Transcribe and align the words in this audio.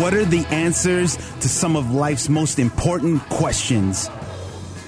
What 0.00 0.14
are 0.14 0.24
the 0.24 0.46
answers 0.46 1.16
to 1.16 1.48
some 1.50 1.76
of 1.76 1.92
life's 1.92 2.30
most 2.30 2.58
important 2.58 3.20
questions? 3.28 4.08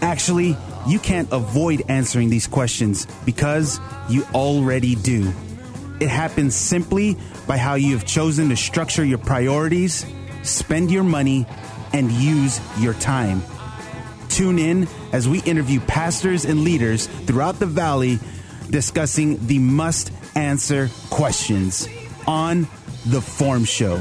Actually, 0.00 0.56
you 0.88 0.98
can't 0.98 1.30
avoid 1.30 1.82
answering 1.90 2.30
these 2.30 2.46
questions 2.46 3.06
because 3.26 3.78
you 4.08 4.24
already 4.34 4.94
do. 4.94 5.30
It 6.00 6.08
happens 6.08 6.54
simply 6.54 7.18
by 7.46 7.58
how 7.58 7.74
you 7.74 7.92
have 7.92 8.06
chosen 8.06 8.48
to 8.48 8.56
structure 8.56 9.04
your 9.04 9.18
priorities, 9.18 10.06
spend 10.44 10.90
your 10.90 11.04
money, 11.04 11.44
and 11.92 12.10
use 12.10 12.58
your 12.80 12.94
time. 12.94 13.42
Tune 14.30 14.58
in 14.58 14.88
as 15.12 15.28
we 15.28 15.42
interview 15.42 15.80
pastors 15.80 16.46
and 16.46 16.64
leaders 16.64 17.06
throughout 17.26 17.58
the 17.58 17.66
valley 17.66 18.18
discussing 18.70 19.46
the 19.46 19.58
must 19.58 20.10
answer 20.34 20.88
questions 21.10 21.86
on 22.26 22.62
The 23.04 23.20
Form 23.20 23.66
Show. 23.66 24.00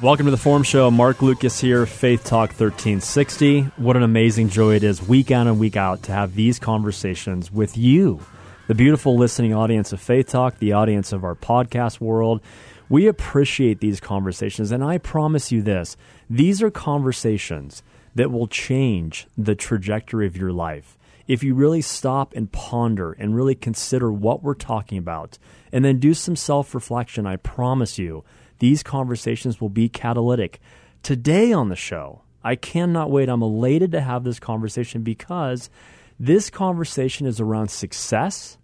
Welcome 0.00 0.26
to 0.26 0.30
the 0.30 0.36
Form 0.36 0.62
Show. 0.62 0.92
Mark 0.92 1.22
Lucas 1.22 1.58
here, 1.58 1.84
Faith 1.84 2.22
Talk 2.22 2.50
1360. 2.50 3.62
What 3.78 3.96
an 3.96 4.04
amazing 4.04 4.48
joy 4.48 4.76
it 4.76 4.84
is 4.84 5.02
week 5.02 5.32
in 5.32 5.48
and 5.48 5.58
week 5.58 5.76
out 5.76 6.04
to 6.04 6.12
have 6.12 6.36
these 6.36 6.60
conversations 6.60 7.50
with 7.50 7.76
you, 7.76 8.20
the 8.68 8.76
beautiful 8.76 9.16
listening 9.18 9.52
audience 9.52 9.92
of 9.92 10.00
Faith 10.00 10.28
Talk, 10.28 10.60
the 10.60 10.72
audience 10.72 11.12
of 11.12 11.24
our 11.24 11.34
podcast 11.34 12.00
world. 12.00 12.40
We 12.88 13.08
appreciate 13.08 13.80
these 13.80 13.98
conversations, 13.98 14.70
and 14.70 14.84
I 14.84 14.98
promise 14.98 15.50
you 15.50 15.62
this 15.62 15.96
these 16.30 16.62
are 16.62 16.70
conversations 16.70 17.82
that 18.14 18.30
will 18.30 18.46
change 18.46 19.26
the 19.36 19.56
trajectory 19.56 20.28
of 20.28 20.36
your 20.36 20.52
life. 20.52 20.96
If 21.26 21.42
you 21.42 21.56
really 21.56 21.82
stop 21.82 22.34
and 22.36 22.52
ponder 22.52 23.14
and 23.14 23.34
really 23.34 23.56
consider 23.56 24.12
what 24.12 24.44
we're 24.44 24.54
talking 24.54 24.96
about, 24.96 25.38
and 25.72 25.84
then 25.84 25.98
do 25.98 26.14
some 26.14 26.36
self 26.36 26.72
reflection, 26.72 27.26
I 27.26 27.34
promise 27.34 27.98
you, 27.98 28.22
these 28.58 28.82
conversations 28.82 29.60
will 29.60 29.68
be 29.68 29.88
catalytic. 29.88 30.60
Today 31.02 31.52
on 31.52 31.68
the 31.68 31.76
show, 31.76 32.22
I 32.42 32.56
cannot 32.56 33.10
wait. 33.10 33.28
I'm 33.28 33.42
elated 33.42 33.92
to 33.92 34.00
have 34.00 34.24
this 34.24 34.40
conversation 34.40 35.02
because 35.02 35.70
this 36.18 36.50
conversation 36.50 37.26
is 37.26 37.40
around 37.40 37.70
success 37.70 38.58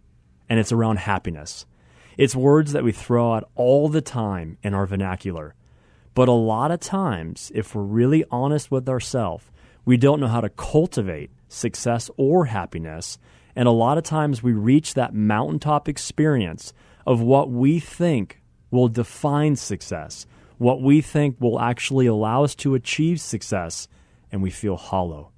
and 0.48 0.58
it's 0.58 0.72
around 0.72 0.98
happiness. 0.98 1.66
It's 2.16 2.36
words 2.36 2.72
that 2.72 2.84
we 2.84 2.92
throw 2.92 3.34
out 3.34 3.48
all 3.54 3.88
the 3.88 4.00
time 4.00 4.58
in 4.62 4.74
our 4.74 4.86
vernacular. 4.86 5.54
But 6.14 6.28
a 6.28 6.32
lot 6.32 6.70
of 6.70 6.80
times, 6.80 7.50
if 7.54 7.74
we're 7.74 7.82
really 7.82 8.24
honest 8.30 8.70
with 8.70 8.88
ourselves, 8.88 9.44
we 9.84 9.96
don't 9.96 10.20
know 10.20 10.28
how 10.28 10.40
to 10.40 10.48
cultivate 10.48 11.30
success 11.48 12.10
or 12.16 12.46
happiness. 12.46 13.18
And 13.56 13.66
a 13.68 13.72
lot 13.72 13.98
of 13.98 14.04
times 14.04 14.42
we 14.42 14.52
reach 14.52 14.94
that 14.94 15.14
mountaintop 15.14 15.88
experience 15.88 16.72
of 17.06 17.20
what 17.20 17.50
we 17.50 17.80
think 17.80 18.40
will 18.74 18.88
define 18.88 19.56
success, 19.56 20.26
what 20.58 20.82
we 20.82 21.00
think 21.00 21.40
will 21.40 21.60
actually 21.60 22.06
allow 22.06 22.44
us 22.44 22.54
to 22.56 22.74
achieve 22.74 23.20
success, 23.20 23.88
and 24.30 24.42
we 24.42 24.50
feel 24.50 24.76
hollow. 24.76 25.30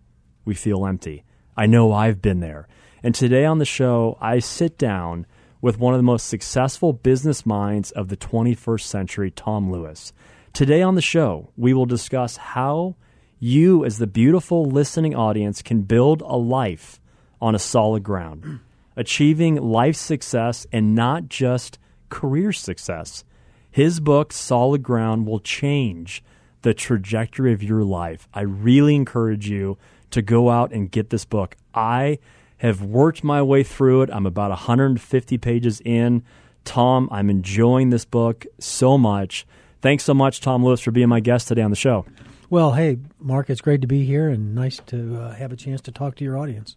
We 0.45 0.55
feel 0.55 0.87
empty. 0.87 1.23
I 1.57 1.67
know 1.67 1.93
I've 1.93 2.23
been 2.23 2.41
there. 2.41 2.67
And 3.03 3.15
today 3.15 3.45
on 3.45 3.59
the 3.59 3.65
show, 3.65 4.17
I 4.21 4.39
sit 4.39 4.79
down 4.79 5.27
with 5.61 5.79
one 5.79 5.95
of 5.95 5.99
the 5.99 6.03
most 6.03 6.29
successful 6.29 6.93
business 6.93 7.45
minds 7.45 7.91
of 7.93 8.09
the 8.09 8.17
21st 8.17 8.83
century, 8.83 9.31
Tom 9.31 9.71
Lewis. 9.71 10.13
Today 10.53 10.81
on 10.81 10.95
the 10.95 11.03
show, 11.03 11.51
we 11.57 11.75
will 11.75 11.87
discuss 11.87 12.39
how 12.39 12.97
you, 13.39 13.85
as 13.85 13.99
the 13.99 14.07
beautiful 14.07 14.65
listening 14.65 15.15
audience, 15.15 15.61
can 15.61 15.83
build 15.83 16.23
a 16.23 16.37
life 16.37 17.01
on 17.41 17.55
a 17.55 17.59
solid 17.59 18.03
ground, 18.03 18.61
achieving 18.97 19.57
life 19.57 19.97
success 19.97 20.67
and 20.73 20.95
not 20.95 21.29
just 21.29 21.79
career 22.09 22.53
success. 22.53 23.25
His 23.71 24.01
book, 24.01 24.33
Solid 24.33 24.83
Ground, 24.83 25.27
will 25.27 25.41
change 25.41 26.23
the 26.63 26.75
trajectory 26.75 27.53
of 27.53 27.63
your 27.63 27.85
life. 27.85 28.29
I 28.33 28.41
really 28.41 28.95
encourage 28.95 29.49
you 29.49 29.79
to 30.11 30.23
go 30.23 30.51
out 30.51 30.73
and 30.73 30.91
get 30.91 31.11
this 31.11 31.25
book. 31.25 31.57
I 31.75 32.19
have 32.59 32.83
worked 32.83 33.23
my 33.23 33.43
way 33.43 33.63
through 33.63 34.03
it. 34.03 34.11
I'm 34.13 34.27
about 34.27 34.51
150 34.51 35.39
pages 35.39 35.81
in. 35.85 36.23
Tom, 36.65 37.09
I'm 37.13 37.31
enjoying 37.31 37.91
this 37.91 38.05
book 38.05 38.47
so 38.59 38.99
much. 38.99 39.47
Thanks 39.83 40.05
so 40.05 40.15
much, 40.15 40.41
Tom 40.41 40.65
Lewis, 40.65 40.81
for 40.81 40.91
being 40.91 41.09
my 41.09 41.21
guest 41.21 41.49
today 41.49 41.63
on 41.63 41.71
the 41.71 41.77
show. 41.77 42.07
Well, 42.49 42.73
hey, 42.73 42.99
Mark, 43.19 43.51
it's 43.51 43.61
great 43.61 43.81
to 43.83 43.87
be 43.87 44.05
here 44.05 44.29
and 44.29 44.55
nice 44.55 44.79
to 44.87 45.21
uh, 45.21 45.35
have 45.35 45.53
a 45.53 45.57
chance 45.57 45.81
to 45.83 45.93
talk 45.93 46.17
to 46.17 46.25
your 46.25 46.39
audience. 46.39 46.77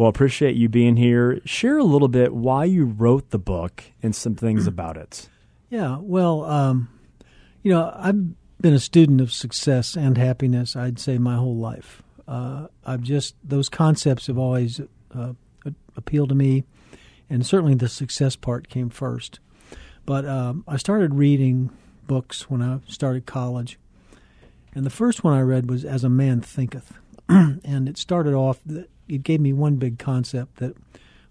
Well, 0.00 0.08
appreciate 0.08 0.56
you 0.56 0.70
being 0.70 0.96
here. 0.96 1.42
Share 1.44 1.76
a 1.76 1.84
little 1.84 2.08
bit 2.08 2.32
why 2.32 2.64
you 2.64 2.86
wrote 2.86 3.28
the 3.28 3.38
book 3.38 3.84
and 4.02 4.16
some 4.16 4.34
things 4.34 4.66
about 4.66 4.96
it. 4.96 5.28
Yeah, 5.68 5.98
well, 6.00 6.42
um, 6.46 6.88
you 7.62 7.70
know, 7.70 7.92
I've 7.94 8.16
been 8.62 8.72
a 8.72 8.78
student 8.78 9.20
of 9.20 9.30
success 9.30 9.96
and 9.96 10.16
happiness, 10.16 10.74
I'd 10.74 10.98
say, 10.98 11.18
my 11.18 11.36
whole 11.36 11.54
life. 11.54 12.02
Uh, 12.26 12.68
I've 12.82 13.02
just, 13.02 13.34
those 13.44 13.68
concepts 13.68 14.28
have 14.28 14.38
always 14.38 14.80
uh, 15.14 15.34
appealed 15.94 16.30
to 16.30 16.34
me, 16.34 16.64
and 17.28 17.44
certainly 17.44 17.74
the 17.74 17.86
success 17.86 18.36
part 18.36 18.70
came 18.70 18.88
first. 18.88 19.38
But 20.06 20.24
um, 20.24 20.64
I 20.66 20.78
started 20.78 21.16
reading 21.16 21.76
books 22.06 22.48
when 22.48 22.62
I 22.62 22.78
started 22.88 23.26
college, 23.26 23.78
and 24.74 24.86
the 24.86 24.88
first 24.88 25.24
one 25.24 25.34
I 25.34 25.42
read 25.42 25.68
was 25.68 25.84
As 25.84 26.04
a 26.04 26.08
Man 26.08 26.40
Thinketh. 26.40 26.94
and 27.28 27.86
it 27.86 27.98
started 27.98 28.32
off, 28.32 28.60
it 29.10 29.22
gave 29.22 29.40
me 29.40 29.52
one 29.52 29.76
big 29.76 29.98
concept 29.98 30.56
that 30.56 30.76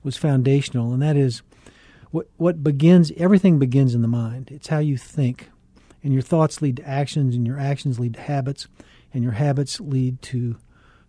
was 0.03 0.17
foundational, 0.17 0.93
and 0.93 1.01
that 1.01 1.17
is 1.17 1.41
what 2.11 2.27
what 2.37 2.63
begins 2.63 3.11
everything 3.17 3.59
begins 3.59 3.93
in 3.93 4.01
the 4.01 4.07
mind. 4.07 4.49
It's 4.51 4.67
how 4.67 4.79
you 4.79 4.97
think, 4.97 5.49
and 6.03 6.13
your 6.13 6.21
thoughts 6.21 6.61
lead 6.61 6.77
to 6.77 6.87
actions, 6.87 7.35
and 7.35 7.45
your 7.45 7.59
actions 7.59 7.99
lead 7.99 8.15
to 8.15 8.21
habits, 8.21 8.67
and 9.13 9.23
your 9.23 9.33
habits 9.33 9.79
lead 9.79 10.21
to 10.23 10.57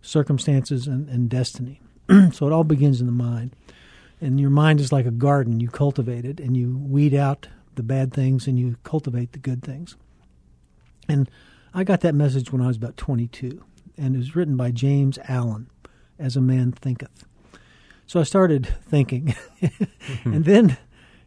circumstances 0.01 0.87
and, 0.87 1.07
and 1.09 1.29
destiny. 1.29 1.81
so 2.31 2.47
it 2.47 2.51
all 2.51 2.63
begins 2.63 3.01
in 3.01 3.07
the 3.07 3.13
mind, 3.13 3.55
and 4.19 4.39
your 4.39 4.49
mind 4.49 4.79
is 4.79 4.91
like 4.91 5.05
a 5.05 5.11
garden. 5.11 5.59
You 5.59 5.69
cultivate 5.69 6.25
it, 6.25 6.39
and 6.39 6.57
you 6.57 6.77
weed 6.77 7.13
out 7.13 7.47
the 7.75 7.83
bad 7.83 8.13
things, 8.13 8.47
and 8.47 8.59
you 8.59 8.77
cultivate 8.83 9.31
the 9.31 9.39
good 9.39 9.63
things. 9.63 9.95
And 11.07 11.29
I 11.73 11.83
got 11.83 12.01
that 12.01 12.15
message 12.15 12.51
when 12.51 12.61
I 12.61 12.67
was 12.67 12.77
about 12.77 12.97
22, 12.97 13.63
and 13.97 14.15
it 14.15 14.17
was 14.17 14.35
written 14.35 14.57
by 14.57 14.71
James 14.71 15.17
Allen, 15.27 15.69
as 16.21 16.35
a 16.35 16.41
man 16.41 16.71
thinketh. 16.71 17.25
So 18.05 18.19
I 18.19 18.23
started 18.23 18.67
thinking, 18.87 19.35
and 20.25 20.45
then 20.45 20.77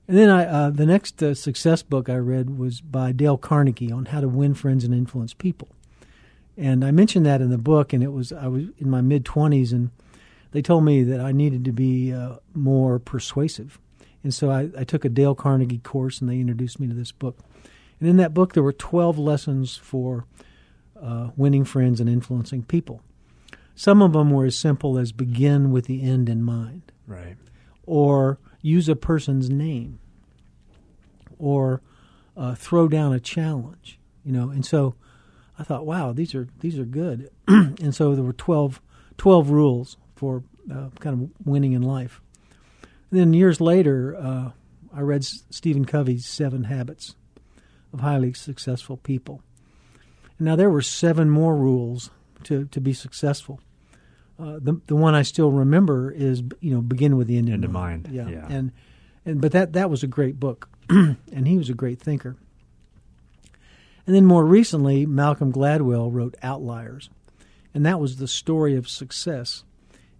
and 0.07 0.19
then 0.19 0.29
I, 0.29 0.45
uh, 0.45 0.71
the 0.71 0.85
next 0.85 1.23
uh, 1.23 1.35
success 1.35 1.83
book 1.83 2.09
I 2.09 2.17
read 2.17 2.59
was 2.59 2.81
by 2.83 3.13
Dale 3.13 3.39
Carnegie 3.39 3.91
on 3.91 4.07
how 4.07 4.21
to 4.21 4.29
win 4.29 4.55
friends 4.55 4.85
and 4.85 4.93
influence 4.93 5.33
people. 5.33 5.69
And 6.59 6.85
I 6.85 6.91
mentioned 6.91 7.25
that 7.25 7.41
in 7.41 7.49
the 7.49 7.59
book, 7.59 7.93
and 7.93 8.03
it 8.03 8.13
was 8.13 8.33
I 8.33 8.47
was 8.47 8.65
in 8.79 8.91
my 8.91 9.01
mid 9.01 9.25
twenties, 9.25 9.73
and 9.73 9.91
they 10.53 10.63
told 10.63 10.85
me 10.85 11.03
that 11.05 11.21
I 11.21 11.33
needed 11.33 11.65
to 11.65 11.73
be 11.73 12.13
uh, 12.13 12.37
more 12.53 12.99
persuasive. 12.99 13.79
And 14.23 14.33
so 14.33 14.51
I, 14.51 14.71
I, 14.79 14.85
took 14.85 15.05
a 15.05 15.11
Dale 15.11 15.35
Carnegie 15.35 15.79
course, 15.79 16.21
and 16.21 16.31
they 16.31 16.39
introduced 16.41 16.81
me 16.81 16.87
to 16.87 16.95
this 16.95 17.13
book. 17.13 17.39
And 18.01 18.09
in 18.09 18.17
that 18.19 18.33
book, 18.33 18.53
there 18.53 18.63
were 18.63 18.73
twelve 18.73 19.19
lessons 19.19 19.77
for 19.77 20.27
uh, 21.01 21.31
winning 21.37 21.65
friends 21.65 22.01
and 22.01 22.09
influencing 22.09 22.63
people. 22.63 23.01
Some 23.75 24.03
of 24.03 24.13
them 24.13 24.31
were 24.31 24.45
as 24.45 24.59
simple 24.59 24.99
as 24.99 25.13
begin 25.13 25.71
with 25.71 25.87
the 25.87 26.03
end 26.03 26.29
in 26.29 26.43
mind, 26.43 26.93
right, 27.07 27.37
or 27.85 28.39
use 28.63 28.89
a 28.89 28.97
person's 28.97 29.51
name 29.51 29.99
or 31.39 31.83
uh, 32.37 32.55
throw 32.55 32.89
down 32.89 33.13
a 33.13 33.21
challenge, 33.21 33.99
you 34.25 34.33
know. 34.33 34.51
And 34.51 34.65
so 34.65 34.95
I 35.59 35.65
thought, 35.65 35.87
wow, 35.87 36.13
these 36.13 36.35
are 36.35 36.49
these 36.61 36.79
are 36.79 36.85
good. 36.85 37.31
and 37.49 37.95
so 37.95 38.15
there 38.15 38.25
were 38.25 38.33
12, 38.33 38.81
12 39.19 39.51
rules 39.51 39.97
for 40.17 40.45
uh, 40.71 40.89
kind 41.01 41.23
of 41.23 41.47
winning 41.47 41.73
in 41.73 41.83
life. 41.83 42.21
And 43.11 43.21
then 43.21 43.35
years 43.35 43.61
later, 43.61 44.17
uh, 44.17 44.51
I 44.93 45.01
read 45.01 45.25
Stephen 45.25 45.85
Covey's 45.85 46.27
Seven 46.27 46.65
Habits 46.65 47.17
of 47.93 48.01
Highly 48.01 48.33
Successful 48.33 48.97
People. 48.97 49.43
And 50.39 50.47
now 50.47 50.57
there 50.57 50.71
were 50.71 50.83
seven 50.83 51.31
more 51.31 51.57
rules 51.57 52.11
to, 52.45 52.67
to 52.67 52.81
be 52.81 52.93
successful. 52.93 53.61
Uh, 54.39 54.59
the 54.61 54.81
the 54.87 54.97
one 54.97 55.15
I 55.15 55.23
still 55.23 55.53
remember 55.53 56.11
is 56.11 56.43
you 56.61 56.75
know 56.75 56.81
begin 56.81 57.17
with 57.17 57.29
the 57.29 57.39
end, 57.39 57.49
end 57.49 57.65
in 57.65 57.73
mind. 57.73 58.05
mind. 58.05 58.15
Yeah. 58.15 58.29
yeah. 58.29 58.47
and 58.49 58.73
and 59.25 59.41
but 59.41 59.53
that 59.53 59.75
that 59.75 59.91
was 59.91 60.03
a 60.03 60.09
great 60.09 60.41
book, 60.41 60.69
and 60.89 61.47
he 61.47 61.57
was 61.57 61.71
a 61.71 61.75
great 61.75 62.01
thinker. 62.01 62.37
And 64.07 64.15
then 64.15 64.27
more 64.27 64.45
recently, 64.45 65.07
Malcolm 65.07 65.53
Gladwell 65.53 66.13
wrote 66.13 66.35
Outliers, 66.43 67.11
and 67.73 67.87
that 67.87 68.01
was 68.01 68.17
the 68.17 68.29
story 68.29 68.77
of 68.77 68.89
success. 68.89 69.65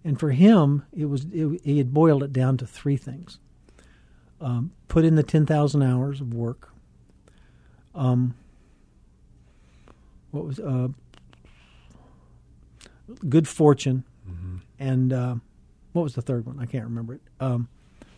And 0.03 0.19
for 0.19 0.31
him, 0.31 0.83
it 0.95 1.05
was 1.05 1.25
it, 1.33 1.61
he 1.63 1.77
had 1.77 1.93
boiled 1.93 2.23
it 2.23 2.31
down 2.31 2.57
to 2.57 2.65
three 2.65 2.97
things: 2.97 3.37
um, 4.39 4.71
put 4.87 5.03
in 5.03 5.15
the 5.15 5.23
ten 5.23 5.45
thousand 5.45 5.83
hours 5.83 6.21
of 6.21 6.33
work. 6.33 6.71
Um, 7.93 8.35
what 10.31 10.45
was 10.45 10.59
uh, 10.59 10.87
good 13.27 13.47
fortune, 13.47 14.03
mm-hmm. 14.29 14.57
and 14.79 15.13
uh, 15.13 15.35
what 15.93 16.03
was 16.03 16.15
the 16.15 16.21
third 16.21 16.45
one? 16.45 16.59
I 16.59 16.65
can't 16.65 16.85
remember 16.85 17.15
it. 17.15 17.21
Um, 17.39 17.67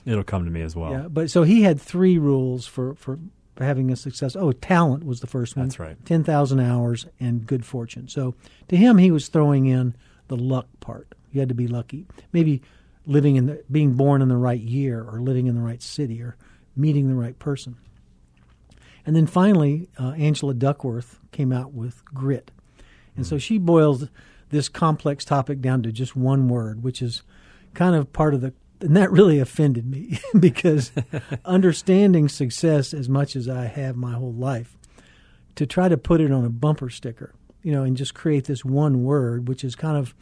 It'll 0.06 0.24
come 0.24 0.46
to 0.46 0.52
me 0.52 0.62
as 0.62 0.76
well. 0.76 0.92
Yeah, 0.92 1.08
but 1.10 1.30
so 1.30 1.44
he 1.44 1.64
had 1.64 1.82
three 1.82 2.18
rules 2.18 2.66
for 2.66 2.96
for 2.96 3.20
having 3.60 3.92
a 3.92 3.96
success. 3.96 4.36
Oh, 4.36 4.52
talent 4.52 5.04
was 5.04 5.20
the 5.20 5.28
first 5.28 5.56
one. 5.56 5.66
That's 5.68 5.80
right. 5.80 5.98
10,000 6.06 6.60
hours 6.60 7.08
and 7.20 7.46
good 7.46 7.66
fortune. 7.66 8.08
So 8.08 8.36
to 8.68 8.78
him, 8.78 8.98
he 8.98 9.12
was 9.12 9.28
throwing 9.28 9.66
in 9.66 9.96
the 10.28 10.36
luck 10.36 10.68
part. 10.80 11.14
You 11.32 11.40
had 11.40 11.50
to 11.50 11.56
be 11.56 11.68
lucky. 11.68 12.06
Maybe 12.32 12.62
living 13.06 13.36
in 13.36 13.48
the, 13.48 13.64
being 13.72 13.94
born 13.94 14.22
in 14.22 14.28
the 14.28 14.38
right 14.38 14.60
year 14.60 15.04
or 15.04 15.20
living 15.22 15.48
in 15.48 15.56
the 15.56 15.62
right 15.62 15.82
city 15.82 16.22
or 16.22 16.36
meeting 16.76 17.08
the 17.08 17.16
right 17.16 17.38
person. 17.40 17.78
And 19.06 19.16
then 19.16 19.26
finally, 19.26 19.88
uh, 19.98 20.12
Angela 20.12 20.54
Duckworth 20.54 21.20
came 21.32 21.54
out 21.54 21.74
with 21.74 22.04
grit. 22.06 22.52
And 23.16 23.26
so 23.26 23.38
she 23.38 23.58
boils 23.58 24.10
this 24.50 24.70
complex 24.70 25.26
topic 25.26 25.62
down 25.62 25.84
to 25.84 25.92
just 25.92 26.16
one 26.16 26.48
word, 26.48 26.84
which 26.84 27.02
is 27.02 27.24
kind 27.74 27.96
of 27.96 28.12
part 28.14 28.34
of 28.34 28.42
the 28.42 28.54
and 28.80 28.96
that 28.96 29.12
really 29.12 29.40
offended 29.40 29.88
me 29.88 30.20
because 30.40 30.92
understanding 31.46 32.30
success 32.30 32.94
as 32.94 33.10
much 33.10 33.36
as 33.36 33.50
I 33.50 33.66
have 33.66 33.96
my 33.96 34.14
whole 34.14 34.34
life, 34.34 34.78
to 35.56 35.66
try 35.66 35.90
to 35.90 35.98
put 35.98 36.22
it 36.22 36.32
on 36.32 36.46
a 36.46 36.50
bumper 36.50 36.90
sticker, 36.90 37.34
you 37.64 37.72
know, 37.72 37.84
and 37.84 37.98
just 37.98 38.14
create 38.14 38.46
this 38.46 38.64
one 38.64 39.04
word, 39.04 39.48
which 39.48 39.64
is 39.64 39.76
kind 39.76 39.98
of 39.98 40.14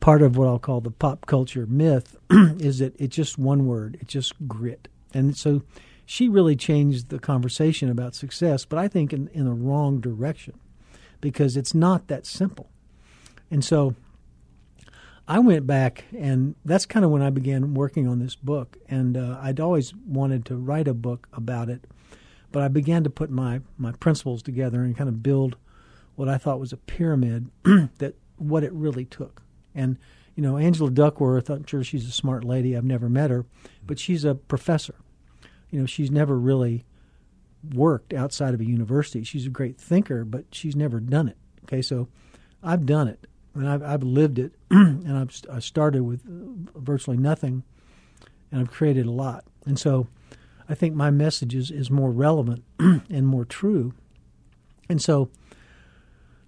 part 0.00 0.20
of 0.20 0.36
what 0.36 0.48
I'll 0.48 0.58
call 0.58 0.80
the 0.80 0.90
pop 0.90 1.26
culture 1.26 1.66
myth, 1.66 2.16
is 2.30 2.80
that 2.80 3.00
it's 3.00 3.14
just 3.14 3.38
one 3.38 3.66
word, 3.66 3.98
it's 4.00 4.12
just 4.12 4.34
grit. 4.48 4.88
And 5.14 5.36
so 5.36 5.62
she 6.04 6.28
really 6.28 6.56
changed 6.56 7.08
the 7.08 7.18
conversation 7.18 7.88
about 7.88 8.14
success, 8.14 8.64
but 8.64 8.78
I 8.78 8.88
think 8.88 9.12
in, 9.12 9.28
in 9.28 9.44
the 9.44 9.52
wrong 9.52 10.00
direction 10.00 10.58
because 11.20 11.56
it's 11.56 11.74
not 11.74 12.08
that 12.08 12.26
simple. 12.26 12.70
And 13.50 13.64
so 13.64 13.94
I 15.28 15.40
went 15.40 15.66
back, 15.66 16.04
and 16.16 16.54
that's 16.64 16.86
kind 16.86 17.04
of 17.04 17.10
when 17.10 17.22
I 17.22 17.30
began 17.30 17.74
working 17.74 18.06
on 18.06 18.20
this 18.20 18.36
book. 18.36 18.76
And 18.88 19.16
uh, 19.16 19.38
I'd 19.40 19.60
always 19.60 19.92
wanted 19.94 20.44
to 20.46 20.56
write 20.56 20.86
a 20.86 20.94
book 20.94 21.28
about 21.32 21.68
it, 21.68 21.84
but 22.52 22.62
I 22.62 22.68
began 22.68 23.02
to 23.04 23.10
put 23.10 23.30
my, 23.30 23.60
my 23.76 23.92
principles 23.92 24.42
together 24.42 24.82
and 24.82 24.96
kind 24.96 25.08
of 25.08 25.22
build 25.22 25.56
what 26.14 26.28
I 26.28 26.38
thought 26.38 26.60
was 26.60 26.72
a 26.72 26.76
pyramid 26.76 27.50
that 27.98 28.14
what 28.36 28.62
it 28.62 28.72
really 28.72 29.04
took. 29.04 29.42
And 29.74 29.98
you 30.36 30.42
know, 30.42 30.58
Angela 30.58 30.90
Duckworth, 30.90 31.48
I'm 31.48 31.66
sure 31.66 31.82
she's 31.82 32.06
a 32.06 32.12
smart 32.12 32.44
lady. 32.44 32.76
I've 32.76 32.84
never 32.84 33.08
met 33.08 33.30
her, 33.30 33.46
but 33.86 33.98
she's 33.98 34.24
a 34.24 34.34
professor. 34.34 34.94
You 35.70 35.80
know, 35.80 35.86
she's 35.86 36.10
never 36.10 36.38
really 36.38 36.84
worked 37.74 38.12
outside 38.12 38.54
of 38.54 38.60
a 38.60 38.66
university. 38.66 39.24
She's 39.24 39.46
a 39.46 39.50
great 39.50 39.78
thinker, 39.78 40.24
but 40.24 40.44
she's 40.52 40.76
never 40.76 41.00
done 41.00 41.28
it. 41.28 41.38
Okay, 41.64 41.82
so 41.82 42.08
I've 42.62 42.86
done 42.86 43.08
it 43.08 43.26
and 43.58 43.68
I've, 43.68 43.82
I've 43.82 44.02
lived 44.02 44.38
it, 44.38 44.52
and 44.70 45.16
I've 45.16 45.40
I 45.52 45.58
started 45.58 46.02
with 46.02 46.20
uh, 46.26 46.78
virtually 46.78 47.16
nothing, 47.16 47.62
and 48.50 48.60
I've 48.60 48.70
created 48.70 49.06
a 49.06 49.10
lot. 49.10 49.44
And 49.64 49.78
so, 49.78 50.08
I 50.68 50.74
think 50.74 50.94
my 50.94 51.10
message 51.10 51.54
is, 51.54 51.70
is 51.70 51.90
more 51.90 52.10
relevant 52.10 52.64
and 52.78 53.26
more 53.26 53.44
true. 53.44 53.94
And 54.88 55.00
so, 55.00 55.28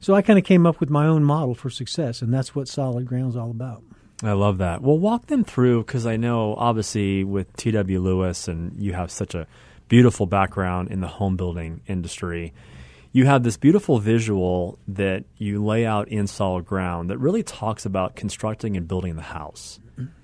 so 0.00 0.14
I 0.14 0.22
kind 0.22 0.38
of 0.38 0.44
came 0.44 0.66
up 0.66 0.80
with 0.80 0.90
my 0.90 1.06
own 1.06 1.24
model 1.24 1.54
for 1.54 1.70
success, 1.70 2.22
and 2.22 2.32
that's 2.32 2.54
what 2.54 2.68
Solid 2.68 3.06
Ground 3.06 3.30
is 3.30 3.36
all 3.36 3.50
about. 3.50 3.82
I 4.22 4.32
love 4.32 4.58
that. 4.58 4.82
Well, 4.82 4.98
walk 4.98 5.26
them 5.26 5.44
through 5.44 5.84
because 5.84 6.04
I 6.04 6.16
know 6.16 6.54
obviously 6.56 7.22
with 7.22 7.54
T.W. 7.56 8.00
Lewis, 8.00 8.48
and 8.48 8.80
you 8.82 8.92
have 8.92 9.10
such 9.10 9.34
a 9.34 9.46
beautiful 9.88 10.26
background 10.26 10.90
in 10.90 11.00
the 11.00 11.06
home 11.06 11.36
building 11.36 11.80
industry 11.86 12.52
you 13.12 13.26
have 13.26 13.42
this 13.42 13.56
beautiful 13.56 13.98
visual 13.98 14.78
that 14.86 15.24
you 15.36 15.64
lay 15.64 15.86
out 15.86 16.08
in 16.08 16.26
solid 16.26 16.66
ground 16.66 17.10
that 17.10 17.18
really 17.18 17.42
talks 17.42 17.86
about 17.86 18.16
constructing 18.16 18.76
and 18.76 18.86
building 18.86 19.16
the 19.16 19.22
house 19.22 19.80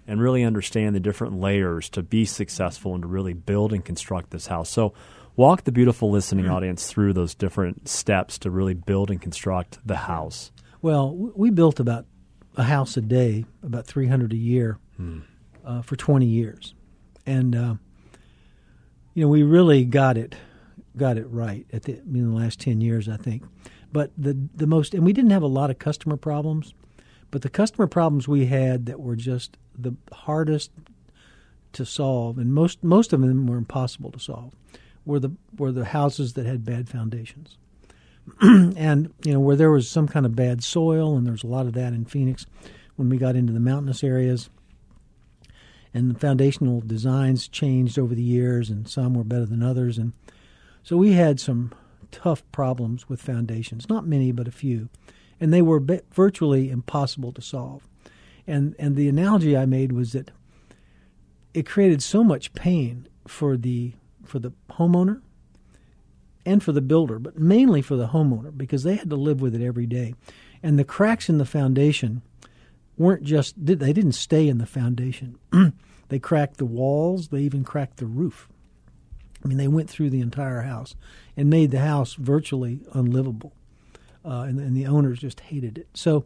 and 0.07 0.21
really 0.21 0.43
understand 0.43 0.95
the 0.95 1.01
different 1.01 1.41
layers 1.41 1.89
to 1.91 2.03
be 2.03 2.25
successful 2.25 2.95
and 2.95 3.03
to 3.03 3.09
really 3.09 3.33
build 3.33 3.73
and 3.73 3.85
construct 3.85 4.31
this 4.31 4.47
house. 4.47 4.69
So, 4.69 4.93
walk 5.37 5.65
the 5.65 5.73
beautiful 5.73 6.11
listening 6.11 6.49
audience 6.49 6.87
through 6.87 7.13
those 7.13 7.35
different 7.35 7.89
steps 7.89 8.39
to 8.39 8.51
really 8.51 8.75
build 8.75 9.11
and 9.11 9.21
construct 9.21 9.79
the 9.85 9.97
house. 9.97 10.53
Well, 10.83 11.15
we 11.15 11.51
built 11.51 11.81
about 11.81 12.07
a 12.57 12.65
house 12.65 12.97
a 12.97 13.01
day, 13.01 13.47
about 13.63 13.87
300 13.87 14.33
a 14.33 14.37
year 14.37 14.79
hmm. 14.97 15.21
uh, 15.65 15.83
for 15.83 15.97
20 15.97 16.27
years. 16.27 16.75
And, 17.27 17.57
uh, 17.57 17.75
you 19.15 19.25
know, 19.25 19.29
we 19.29 19.43
really 19.43 19.85
got 19.85 20.19
it 20.19 20.35
got 20.97 21.19
it 21.19 21.27
right 21.29 21.67
at 21.73 21.85
the 21.85 21.99
in 21.99 22.31
the 22.31 22.37
last 22.37 22.61
ten 22.61 22.81
years, 22.81 23.09
I 23.09 23.17
think. 23.17 23.45
But 23.93 24.11
the 24.17 24.37
the 24.55 24.67
most 24.67 24.95
and 24.95 25.05
we 25.05 25.13
didn't 25.13 25.31
have 25.31 25.43
a 25.43 25.49
lot 25.49 25.71
of 25.71 25.79
customer 25.79 26.17
problems, 26.17 26.75
but 27.31 27.43
the 27.43 27.51
customer 27.51 27.87
problems 27.87 28.29
we 28.29 28.47
had 28.47 28.87
that 28.87 29.01
were 29.01 29.17
just 29.17 29.57
the 29.77 29.95
hardest 30.13 30.71
to 31.73 31.85
solve, 31.85 32.39
and 32.39 32.53
most 32.53 32.83
most 32.83 33.13
of 33.13 33.21
them 33.21 33.47
were 33.47 33.57
impossible 33.57 34.11
to 34.13 34.19
solve, 34.19 34.55
were 35.05 35.21
the 35.21 35.33
were 35.57 35.73
the 35.73 35.87
houses 35.87 36.35
that 36.35 36.47
had 36.47 36.65
bad 36.65 36.89
foundations. 36.89 37.59
and 38.41 39.13
you 39.25 39.33
know 39.33 39.41
where 39.41 39.57
there 39.57 39.71
was 39.71 39.89
some 39.89 40.09
kind 40.09 40.25
of 40.25 40.35
bad 40.35 40.63
soil, 40.63 41.17
and 41.17 41.27
there's 41.27 41.45
a 41.45 41.49
lot 41.49 41.67
of 41.67 41.75
that 41.75 41.93
in 41.93 42.05
Phoenix 42.05 42.47
when 42.97 43.09
we 43.09 43.17
got 43.17 43.37
into 43.37 43.53
the 43.53 43.61
mountainous 43.61 44.03
areas. 44.03 44.51
And 45.93 46.11
the 46.11 46.19
foundational 46.19 46.81
designs 46.81 47.47
changed 47.47 48.01
over 48.01 48.17
the 48.17 48.23
years, 48.23 48.69
and 48.69 48.89
some 48.89 49.15
were 49.15 49.23
better 49.23 49.47
than 49.47 49.63
others. 49.63 49.97
And 49.97 50.13
so 50.85 50.99
we 50.99 51.13
had 51.13 51.41
some 51.41 51.73
tough 52.13 52.45
problems 52.53 53.09
with 53.09 53.21
foundations, 53.21 53.89
not 53.89 54.07
many, 54.07 54.31
but 54.31 54.47
a 54.47 54.53
few, 54.53 54.91
and 55.41 55.53
they 55.53 55.63
were 55.63 55.83
virtually 56.13 56.71
impossible 56.71 57.33
to 57.33 57.43
solve. 57.43 57.89
And 58.47 58.77
and 58.79 58.95
the 58.95 59.09
analogy 59.09 59.57
I 59.57 59.65
made 59.65 59.93
was 59.93 60.13
that 60.13 60.31
it 61.55 61.67
created 61.67 62.03
so 62.03 62.23
much 62.23 62.53
pain 62.53 63.09
for 63.27 63.57
the 63.57 63.95
for 64.25 64.39
the 64.39 64.53
homeowner 64.73 65.23
and 66.45 66.63
for 66.63 66.73
the 66.73 66.83
builder, 66.83 67.19
but 67.19 67.39
mainly 67.39 67.81
for 67.81 67.97
the 67.97 68.09
homeowner 68.09 68.57
because 68.57 68.83
they 68.83 68.97
had 68.97 69.09
to 69.09 69.17
live 69.17 69.41
with 69.41 69.55
it 69.55 69.65
every 69.65 69.87
day. 69.87 70.15
And 70.63 70.79
the 70.79 70.85
cracks 70.85 71.31
in 71.31 71.39
the 71.39 71.47
foundation 71.47 72.21
weren't 72.99 73.23
just 73.23 73.55
they 73.57 73.93
didn't 73.93 74.13
stay 74.13 74.49
in 74.49 74.59
the 74.59 74.67
foundation. 74.67 75.39
they 76.09 76.19
cracked 76.19 76.59
the 76.59 76.67
walls, 76.67 77.29
they 77.29 77.41
even 77.41 77.65
cracked 77.65 77.97
the 77.97 78.07
roof. 78.07 78.51
I 79.45 79.49
mean, 79.49 79.59
they 79.59 79.69
went 79.69 79.91
through 79.91 80.11
the 80.11 80.21
entire 80.21 80.63
house 80.63 80.95
and 81.37 81.51
made 81.51 81.71
the 81.71 81.81
house 81.81 82.15
virtually 82.15 82.81
unlivable, 82.93 83.53
uh, 84.25 84.47
and, 84.49 84.59
and, 84.59 84.75
the 84.75 84.87
owners 84.87 85.19
just 85.19 85.41
hated 85.41 85.77
it. 85.77 85.89
So 85.93 86.25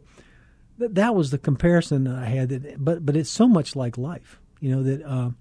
th- 0.79 0.91
that 0.93 1.15
was 1.15 1.31
the 1.31 1.37
comparison 1.37 2.05
that 2.05 2.15
I 2.15 2.25
had. 2.25 2.49
That, 2.49 2.83
but 2.83 3.05
but 3.05 3.17
it's 3.17 3.29
so 3.29 3.47
much 3.47 3.75
like 3.75 3.97
life, 3.97 4.39
you 4.61 4.73
know 4.73 4.83
that 4.83 5.03
uh, 5.05 5.31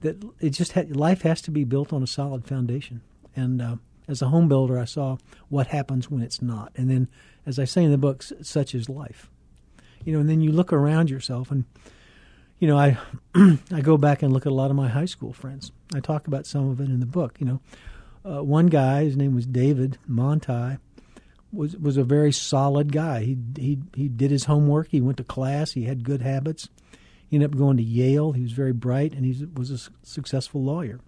that 0.00 0.24
it 0.40 0.50
just 0.50 0.76
life 0.90 1.22
has 1.22 1.40
to 1.42 1.50
be 1.50 1.64
built 1.64 1.92
on 1.92 2.02
a 2.02 2.06
solid 2.06 2.44
foundation. 2.44 3.02
And 3.34 3.62
uh, 3.62 3.76
as 4.08 4.22
a 4.22 4.28
home 4.28 4.48
builder, 4.48 4.78
I 4.78 4.84
saw 4.84 5.18
what 5.48 5.68
happens 5.68 6.10
when 6.10 6.22
it's 6.22 6.42
not. 6.42 6.72
And 6.76 6.90
then, 6.90 7.08
as 7.44 7.58
I 7.58 7.64
say 7.64 7.84
in 7.84 7.90
the 7.90 7.98
book, 7.98 8.22
such 8.22 8.74
is 8.74 8.88
life. 8.88 9.30
You 10.04 10.12
know, 10.12 10.20
and 10.20 10.28
then 10.28 10.40
you 10.40 10.52
look 10.52 10.72
around 10.72 11.10
yourself 11.10 11.50
and 11.50 11.64
you 12.58 12.68
know, 12.68 12.78
I 12.78 12.98
I 13.34 13.80
go 13.82 13.96
back 13.96 14.22
and 14.22 14.32
look 14.32 14.46
at 14.46 14.52
a 14.52 14.54
lot 14.54 14.70
of 14.70 14.76
my 14.76 14.88
high 14.88 15.04
school 15.04 15.32
friends. 15.32 15.72
I 15.94 16.00
talk 16.00 16.26
about 16.26 16.46
some 16.46 16.68
of 16.68 16.80
it 16.80 16.84
in 16.84 17.00
the 17.00 17.06
book. 17.06 17.36
You 17.38 17.46
know, 17.46 17.60
uh, 18.24 18.42
one 18.42 18.66
guy, 18.66 19.04
his 19.04 19.16
name 19.16 19.34
was 19.34 19.46
David 19.46 19.98
Monti, 20.06 20.78
was 21.52 21.76
was 21.76 21.96
a 21.96 22.04
very 22.04 22.32
solid 22.32 22.92
guy. 22.92 23.22
He 23.22 23.38
he 23.56 23.78
he 23.94 24.08
did 24.08 24.30
his 24.30 24.44
homework. 24.44 24.88
He 24.88 25.00
went 25.00 25.18
to 25.18 25.24
class. 25.24 25.72
He 25.72 25.84
had 25.84 26.04
good 26.04 26.22
habits. 26.22 26.68
He 27.28 27.36
ended 27.36 27.52
up 27.52 27.58
going 27.58 27.76
to 27.76 27.82
Yale. 27.82 28.32
He 28.32 28.42
was 28.42 28.52
very 28.52 28.72
bright, 28.72 29.12
and 29.12 29.24
he 29.24 29.46
was 29.54 29.70
a 29.70 29.90
successful 30.02 30.62
lawyer. 30.62 31.00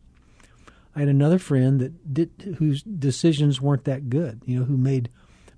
I 0.96 1.00
had 1.00 1.08
another 1.08 1.38
friend 1.38 1.80
that 1.80 2.12
did 2.12 2.56
whose 2.58 2.82
decisions 2.82 3.60
weren't 3.60 3.84
that 3.84 4.10
good. 4.10 4.42
You 4.44 4.58
know, 4.58 4.64
who 4.64 4.76
made 4.76 5.10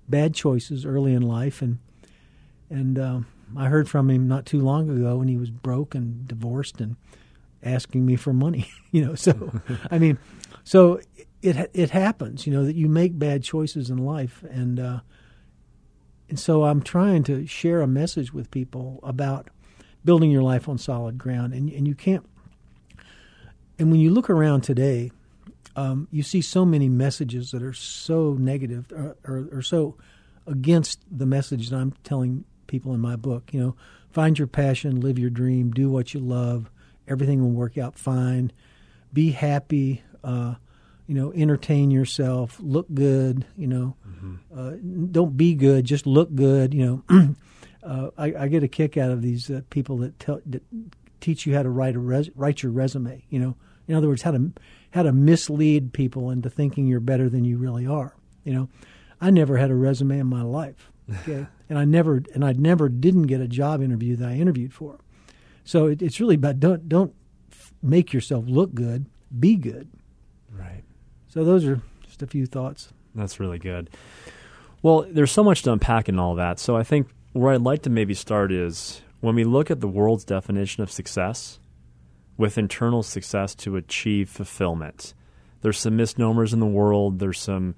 bad 0.07 0.35
choices 0.35 0.85
early 0.85 1.13
in 1.13 1.23
life, 1.23 1.61
and 1.61 1.79
and 2.69 2.99
uh, 2.99 3.19
I 3.57 3.67
heard 3.67 3.89
from 3.89 4.09
him 4.09 4.27
not 4.27 4.45
too 4.45 4.59
long 4.59 4.89
ago, 4.89 5.21
and 5.21 5.29
he 5.29 5.37
was 5.37 5.49
broke 5.49 5.95
and 5.95 6.27
divorced 6.27 6.81
and 6.81 6.95
asking 7.63 8.05
me 8.05 8.15
for 8.15 8.33
money. 8.33 8.69
you 8.91 9.05
know, 9.05 9.15
so 9.15 9.51
I 9.89 9.99
mean, 9.99 10.17
so 10.63 10.99
it 11.41 11.69
it 11.73 11.91
happens. 11.91 12.45
You 12.45 12.53
know 12.53 12.65
that 12.65 12.75
you 12.75 12.87
make 12.89 13.17
bad 13.17 13.43
choices 13.43 13.89
in 13.89 13.97
life, 13.97 14.43
and 14.49 14.79
uh, 14.79 14.99
and 16.29 16.39
so 16.39 16.63
I'm 16.63 16.81
trying 16.81 17.23
to 17.23 17.45
share 17.45 17.81
a 17.81 17.87
message 17.87 18.33
with 18.33 18.51
people 18.51 18.99
about 19.03 19.49
building 20.03 20.31
your 20.31 20.43
life 20.43 20.67
on 20.67 20.77
solid 20.77 21.17
ground, 21.17 21.53
and 21.53 21.69
and 21.69 21.87
you 21.87 21.95
can't. 21.95 22.25
And 23.79 23.89
when 23.89 23.99
you 23.99 24.11
look 24.11 24.29
around 24.29 24.61
today, 24.61 25.11
um, 25.75 26.07
you 26.11 26.23
see 26.23 26.41
so 26.41 26.65
many 26.65 26.89
messages 26.89 27.51
that 27.51 27.63
are 27.63 27.73
so 27.73 28.33
negative 28.33 28.91
or, 28.91 29.15
or, 29.23 29.49
or 29.51 29.61
so 29.61 29.97
against 30.45 30.99
the 31.09 31.25
message 31.25 31.69
that 31.69 31.77
I'm 31.77 31.93
telling 32.03 32.45
people 32.71 32.93
in 32.93 33.01
my 33.01 33.17
book. 33.17 33.53
You 33.53 33.59
know, 33.59 33.75
find 34.09 34.39
your 34.39 34.47
passion, 34.47 35.01
live 35.01 35.19
your 35.19 35.29
dream, 35.29 35.71
do 35.71 35.91
what 35.91 36.13
you 36.13 36.21
love. 36.21 36.71
Everything 37.07 37.41
will 37.41 37.51
work 37.51 37.77
out 37.77 37.99
fine. 37.99 38.51
Be 39.13 39.31
happy. 39.31 40.01
Uh, 40.23 40.55
you 41.05 41.15
know, 41.15 41.33
entertain 41.33 41.91
yourself. 41.91 42.57
Look 42.61 42.87
good. 42.93 43.45
You 43.57 43.67
know, 43.67 43.95
mm-hmm. 44.07 44.35
uh, 44.57 45.07
don't 45.11 45.35
be 45.35 45.53
good. 45.53 45.83
Just 45.83 46.07
look 46.07 46.33
good. 46.33 46.73
You 46.73 47.03
know, 47.09 47.35
uh, 47.83 48.11
I, 48.17 48.33
I, 48.43 48.47
get 48.47 48.63
a 48.63 48.69
kick 48.69 48.95
out 48.95 49.11
of 49.11 49.21
these 49.21 49.49
uh, 49.49 49.61
people 49.69 49.97
that 49.97 50.17
tell 50.17 50.39
that 50.45 50.63
teach 51.19 51.45
you 51.45 51.53
how 51.53 51.63
to 51.63 51.69
write 51.69 51.95
a 51.95 51.99
res- 51.99 52.29
write 52.35 52.63
your 52.63 52.71
resume. 52.71 53.25
You 53.29 53.39
know, 53.39 53.55
in 53.89 53.95
other 53.95 54.07
words, 54.07 54.21
how 54.21 54.31
to 54.31 54.53
how 54.91 55.03
to 55.03 55.11
mislead 55.11 55.91
people 55.91 56.29
into 56.29 56.49
thinking 56.49 56.87
you're 56.87 57.01
better 57.01 57.27
than 57.27 57.43
you 57.43 57.57
really 57.57 57.85
are. 57.85 58.15
You 58.45 58.53
know, 58.53 58.69
I 59.19 59.31
never 59.31 59.57
had 59.57 59.69
a 59.69 59.75
resume 59.75 60.17
in 60.17 60.27
my 60.27 60.43
life. 60.43 60.91
Okay, 61.21 61.45
and 61.69 61.77
I 61.77 61.85
never 61.85 62.21
and 62.33 62.43
I 62.45 62.53
never 62.53 62.89
didn't 62.89 63.23
get 63.23 63.41
a 63.41 63.47
job 63.47 63.81
interview 63.81 64.15
that 64.17 64.29
I 64.29 64.33
interviewed 64.35 64.73
for. 64.73 64.99
So 65.63 65.87
it, 65.87 66.01
it's 66.01 66.19
really 66.19 66.35
about 66.35 66.59
don't 66.59 66.87
don't 66.87 67.13
make 67.81 68.13
yourself 68.13 68.45
look 68.47 68.73
good, 68.73 69.05
be 69.37 69.55
good. 69.55 69.89
Right. 70.51 70.83
So 71.27 71.43
those 71.43 71.65
are 71.65 71.81
just 72.03 72.21
a 72.21 72.27
few 72.27 72.45
thoughts. 72.45 72.89
That's 73.15 73.39
really 73.39 73.59
good. 73.59 73.89
Well, 74.81 75.05
there's 75.09 75.31
so 75.31 75.43
much 75.43 75.61
to 75.63 75.71
unpack 75.71 76.09
in 76.09 76.19
all 76.19 76.35
that. 76.35 76.59
So 76.59 76.75
I 76.75 76.83
think 76.83 77.07
where 77.33 77.53
I'd 77.53 77.61
like 77.61 77.83
to 77.83 77.89
maybe 77.89 78.13
start 78.13 78.51
is 78.51 79.01
when 79.19 79.35
we 79.35 79.43
look 79.43 79.69
at 79.69 79.79
the 79.79 79.87
world's 79.87 80.25
definition 80.25 80.83
of 80.83 80.91
success, 80.91 81.59
with 82.37 82.57
internal 82.57 83.03
success 83.03 83.53
to 83.53 83.75
achieve 83.75 84.29
fulfillment. 84.29 85.13
There's 85.61 85.77
some 85.77 85.95
misnomers 85.95 86.53
in 86.53 86.59
the 86.59 86.65
world. 86.65 87.19
There's 87.19 87.39
some, 87.39 87.75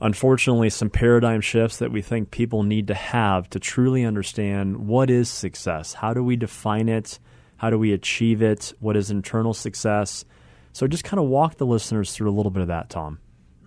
unfortunately, 0.00 0.70
some 0.70 0.90
paradigm 0.90 1.40
shifts 1.40 1.78
that 1.78 1.92
we 1.92 2.02
think 2.02 2.30
people 2.30 2.62
need 2.62 2.86
to 2.88 2.94
have 2.94 3.48
to 3.50 3.58
truly 3.58 4.04
understand 4.04 4.86
what 4.86 5.10
is 5.10 5.28
success. 5.28 5.94
How 5.94 6.14
do 6.14 6.22
we 6.22 6.36
define 6.36 6.88
it? 6.88 7.18
How 7.56 7.70
do 7.70 7.78
we 7.78 7.92
achieve 7.92 8.42
it? 8.42 8.72
What 8.80 8.96
is 8.96 9.10
internal 9.10 9.52
success? 9.54 10.24
So 10.72 10.86
just 10.86 11.04
kind 11.04 11.20
of 11.20 11.26
walk 11.26 11.56
the 11.56 11.66
listeners 11.66 12.12
through 12.12 12.30
a 12.30 12.32
little 12.32 12.50
bit 12.50 12.62
of 12.62 12.68
that, 12.68 12.88
Tom. 12.88 13.18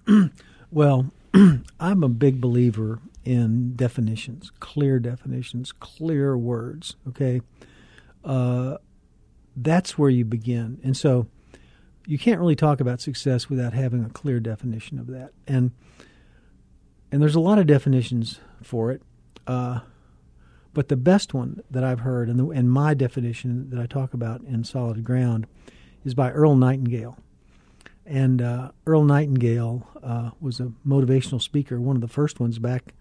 well, 0.71 1.11
I'm 1.79 2.03
a 2.03 2.09
big 2.09 2.41
believer 2.41 2.99
in 3.23 3.75
definitions, 3.75 4.51
clear 4.59 4.99
definitions, 4.99 5.71
clear 5.71 6.37
words. 6.37 6.95
Okay. 7.07 7.41
Uh, 8.23 8.77
that's 9.55 9.97
where 9.97 10.09
you 10.09 10.25
begin. 10.25 10.79
And 10.83 10.97
so 10.97 11.27
you 12.05 12.17
can't 12.17 12.39
really 12.39 12.55
talk 12.55 12.79
about 12.79 13.01
success 13.01 13.49
without 13.49 13.73
having 13.73 14.03
a 14.03 14.09
clear 14.09 14.39
definition 14.39 14.99
of 14.99 15.07
that. 15.07 15.31
And 15.47 15.71
and 17.13 17.21
there's 17.21 17.35
a 17.35 17.39
lot 17.39 17.59
of 17.59 17.67
definitions 17.67 18.39
for 18.63 18.91
it. 18.91 19.03
Uh, 19.45 19.81
but 20.73 20.87
the 20.87 20.95
best 20.95 21.31
one 21.31 21.61
that 21.69 21.83
I've 21.83 21.99
heard, 21.99 22.27
and, 22.27 22.39
the, 22.39 22.49
and 22.49 22.71
my 22.71 22.95
definition 22.95 23.69
that 23.69 23.79
I 23.79 23.85
talk 23.85 24.15
about 24.15 24.41
in 24.41 24.63
Solid 24.63 25.03
Ground, 25.03 25.45
is 26.03 26.15
by 26.15 26.31
Earl 26.31 26.55
Nightingale. 26.55 27.19
And 28.03 28.41
uh, 28.41 28.71
Earl 28.87 29.03
Nightingale 29.03 29.87
uh, 30.01 30.31
was 30.41 30.59
a 30.59 30.71
motivational 30.85 31.39
speaker, 31.39 31.79
one 31.79 31.95
of 31.95 32.01
the 32.01 32.07
first 32.07 32.39
ones 32.39 32.57
back 32.57 32.95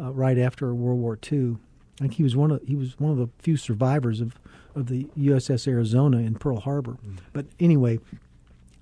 uh, 0.00 0.12
right 0.12 0.38
after 0.38 0.72
World 0.72 1.00
War 1.00 1.18
II. 1.30 1.56
I 1.98 2.04
think 2.04 2.14
he 2.14 2.22
was 2.22 2.36
one 2.36 2.52
of 2.52 2.62
he 2.64 2.76
was 2.76 3.00
one 3.00 3.10
of 3.10 3.18
the 3.18 3.30
few 3.40 3.56
survivors 3.56 4.20
of 4.20 4.38
of 4.76 4.86
the 4.86 5.08
USS 5.18 5.66
Arizona 5.66 6.18
in 6.18 6.36
Pearl 6.36 6.60
Harbor. 6.60 6.98
Mm. 7.04 7.18
But 7.32 7.46
anyway, 7.58 7.98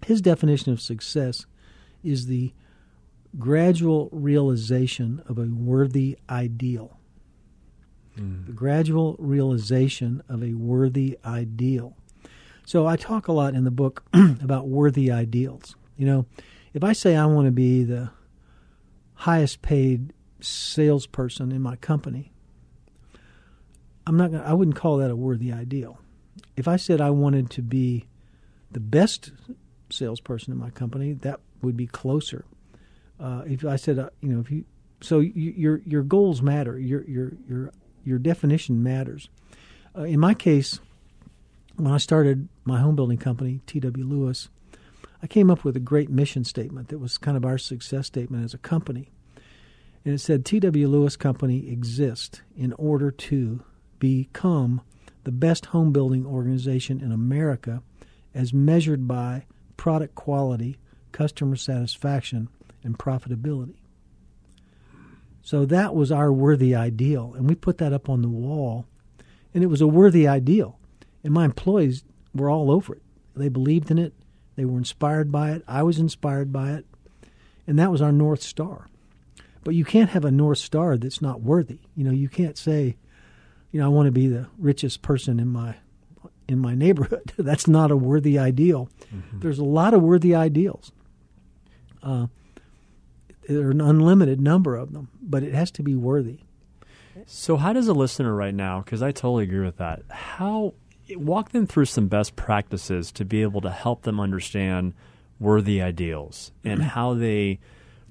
his 0.04 0.20
definition 0.20 0.72
of 0.72 0.80
success 0.82 1.46
is 2.04 2.26
the 2.26 2.52
gradual 3.36 4.08
realization 4.12 5.22
of 5.28 5.38
a 5.38 5.46
worthy 5.46 6.16
ideal. 6.30 6.98
Mm. 8.18 8.46
The 8.46 8.52
gradual 8.52 9.16
realization 9.18 10.22
of 10.28 10.42
a 10.42 10.54
worthy 10.54 11.18
ideal. 11.24 11.96
So 12.64 12.86
I 12.86 12.96
talk 12.96 13.28
a 13.28 13.32
lot 13.32 13.54
in 13.54 13.64
the 13.64 13.70
book 13.70 14.04
about 14.42 14.68
worthy 14.68 15.10
ideals. 15.10 15.76
You 15.96 16.06
know, 16.06 16.26
if 16.74 16.84
I 16.84 16.92
say 16.92 17.16
I 17.16 17.26
want 17.26 17.46
to 17.46 17.52
be 17.52 17.82
the 17.84 18.10
highest 19.14 19.62
paid 19.62 20.12
salesperson 20.40 21.50
in 21.50 21.62
my 21.62 21.76
company, 21.76 22.32
I'm 24.06 24.16
not 24.16 24.30
gonna, 24.30 24.44
I 24.44 24.52
wouldn't 24.52 24.76
call 24.76 24.98
that 24.98 25.10
a 25.10 25.16
worthy 25.16 25.52
ideal. 25.52 25.98
If 26.56 26.68
I 26.68 26.76
said 26.76 27.00
I 27.00 27.10
wanted 27.10 27.50
to 27.50 27.62
be 27.62 28.06
the 28.70 28.80
best 28.80 29.32
salesperson 29.90 30.52
in 30.52 30.58
my 30.58 30.70
company, 30.70 31.12
that 31.12 31.40
would 31.62 31.76
be 31.76 31.86
closer. 31.86 32.44
Uh, 33.20 33.42
if 33.46 33.64
I 33.64 33.76
said, 33.76 33.98
uh, 33.98 34.10
you 34.20 34.28
know, 34.28 34.40
if 34.40 34.50
you, 34.50 34.64
so 35.00 35.20
you, 35.20 35.52
your 35.56 35.80
your 35.84 36.02
goals 36.02 36.42
matter. 36.42 36.78
Your 36.78 37.04
your 37.04 37.32
your 37.48 37.72
your 38.04 38.18
definition 38.18 38.82
matters. 38.82 39.28
Uh, 39.96 40.02
in 40.02 40.20
my 40.20 40.34
case, 40.34 40.80
when 41.76 41.92
I 41.92 41.98
started 41.98 42.48
my 42.64 42.80
home 42.80 42.96
building 42.96 43.18
company, 43.18 43.60
T.W. 43.66 44.04
Lewis, 44.04 44.48
I 45.22 45.26
came 45.26 45.50
up 45.50 45.64
with 45.64 45.76
a 45.76 45.80
great 45.80 46.10
mission 46.10 46.44
statement 46.44 46.88
that 46.88 46.98
was 46.98 47.18
kind 47.18 47.36
of 47.36 47.44
our 47.44 47.58
success 47.58 48.06
statement 48.06 48.44
as 48.44 48.54
a 48.54 48.58
company. 48.58 49.10
And 50.04 50.14
it 50.14 50.18
said 50.18 50.44
T.W. 50.44 50.88
Lewis 50.88 51.16
Company 51.16 51.70
exists 51.70 52.42
in 52.56 52.72
order 52.74 53.10
to 53.10 53.62
become 53.98 54.80
the 55.24 55.32
best 55.32 55.66
home 55.66 55.92
building 55.92 56.24
organization 56.24 57.00
in 57.00 57.12
America 57.12 57.82
as 58.34 58.54
measured 58.54 59.08
by 59.08 59.44
product 59.76 60.14
quality, 60.14 60.78
customer 61.12 61.56
satisfaction, 61.56 62.48
and 62.88 62.98
profitability. 62.98 63.76
So 65.42 65.64
that 65.66 65.94
was 65.94 66.10
our 66.10 66.32
worthy 66.32 66.74
ideal, 66.74 67.34
and 67.36 67.46
we 67.48 67.54
put 67.54 67.78
that 67.78 67.92
up 67.92 68.08
on 68.08 68.22
the 68.22 68.28
wall, 68.28 68.86
and 69.54 69.62
it 69.62 69.68
was 69.68 69.80
a 69.80 69.86
worthy 69.86 70.26
ideal. 70.26 70.78
And 71.22 71.32
my 71.32 71.44
employees 71.44 72.02
were 72.34 72.50
all 72.50 72.70
over 72.70 72.94
it. 72.94 73.02
They 73.36 73.48
believed 73.48 73.90
in 73.90 73.98
it, 73.98 74.14
they 74.56 74.64
were 74.64 74.78
inspired 74.78 75.30
by 75.30 75.52
it, 75.52 75.62
I 75.68 75.82
was 75.82 75.98
inspired 75.98 76.52
by 76.52 76.72
it, 76.72 76.86
and 77.66 77.78
that 77.78 77.92
was 77.92 78.02
our 78.02 78.12
North 78.12 78.42
Star. 78.42 78.88
But 79.64 79.74
you 79.74 79.84
can't 79.84 80.10
have 80.10 80.24
a 80.24 80.30
North 80.30 80.58
Star 80.58 80.96
that's 80.96 81.20
not 81.20 81.42
worthy. 81.42 81.80
You 81.94 82.04
know, 82.04 82.10
you 82.10 82.28
can't 82.28 82.56
say, 82.56 82.96
you 83.70 83.80
know, 83.80 83.86
I 83.86 83.88
want 83.88 84.06
to 84.06 84.12
be 84.12 84.26
the 84.26 84.48
richest 84.58 85.02
person 85.02 85.38
in 85.38 85.48
my 85.48 85.76
in 86.48 86.58
my 86.58 86.74
neighborhood. 86.74 87.32
That's 87.38 87.68
not 87.68 87.90
a 87.90 87.96
worthy 87.96 88.38
ideal. 88.38 88.88
Mm-hmm. 89.14 89.40
There's 89.40 89.58
a 89.58 89.64
lot 89.64 89.92
of 89.92 90.02
worthy 90.02 90.34
ideals. 90.34 90.92
Uh, 92.02 92.28
there 93.48 93.66
are 93.66 93.70
an 93.70 93.80
unlimited 93.80 94.40
number 94.40 94.76
of 94.76 94.92
them, 94.92 95.08
but 95.20 95.42
it 95.42 95.54
has 95.54 95.70
to 95.72 95.82
be 95.82 95.94
worthy. 95.94 96.40
So, 97.26 97.56
how 97.56 97.72
does 97.72 97.88
a 97.88 97.92
listener 97.94 98.34
right 98.34 98.54
now? 98.54 98.80
Because 98.80 99.02
I 99.02 99.10
totally 99.10 99.44
agree 99.44 99.64
with 99.64 99.78
that. 99.78 100.02
How 100.08 100.74
walk 101.16 101.50
them 101.50 101.66
through 101.66 101.86
some 101.86 102.08
best 102.08 102.36
practices 102.36 103.10
to 103.12 103.24
be 103.24 103.42
able 103.42 103.60
to 103.62 103.70
help 103.70 104.02
them 104.02 104.20
understand 104.20 104.94
worthy 105.40 105.80
ideals 105.80 106.52
and 106.64 106.82
how 106.94 107.14
they 107.14 107.58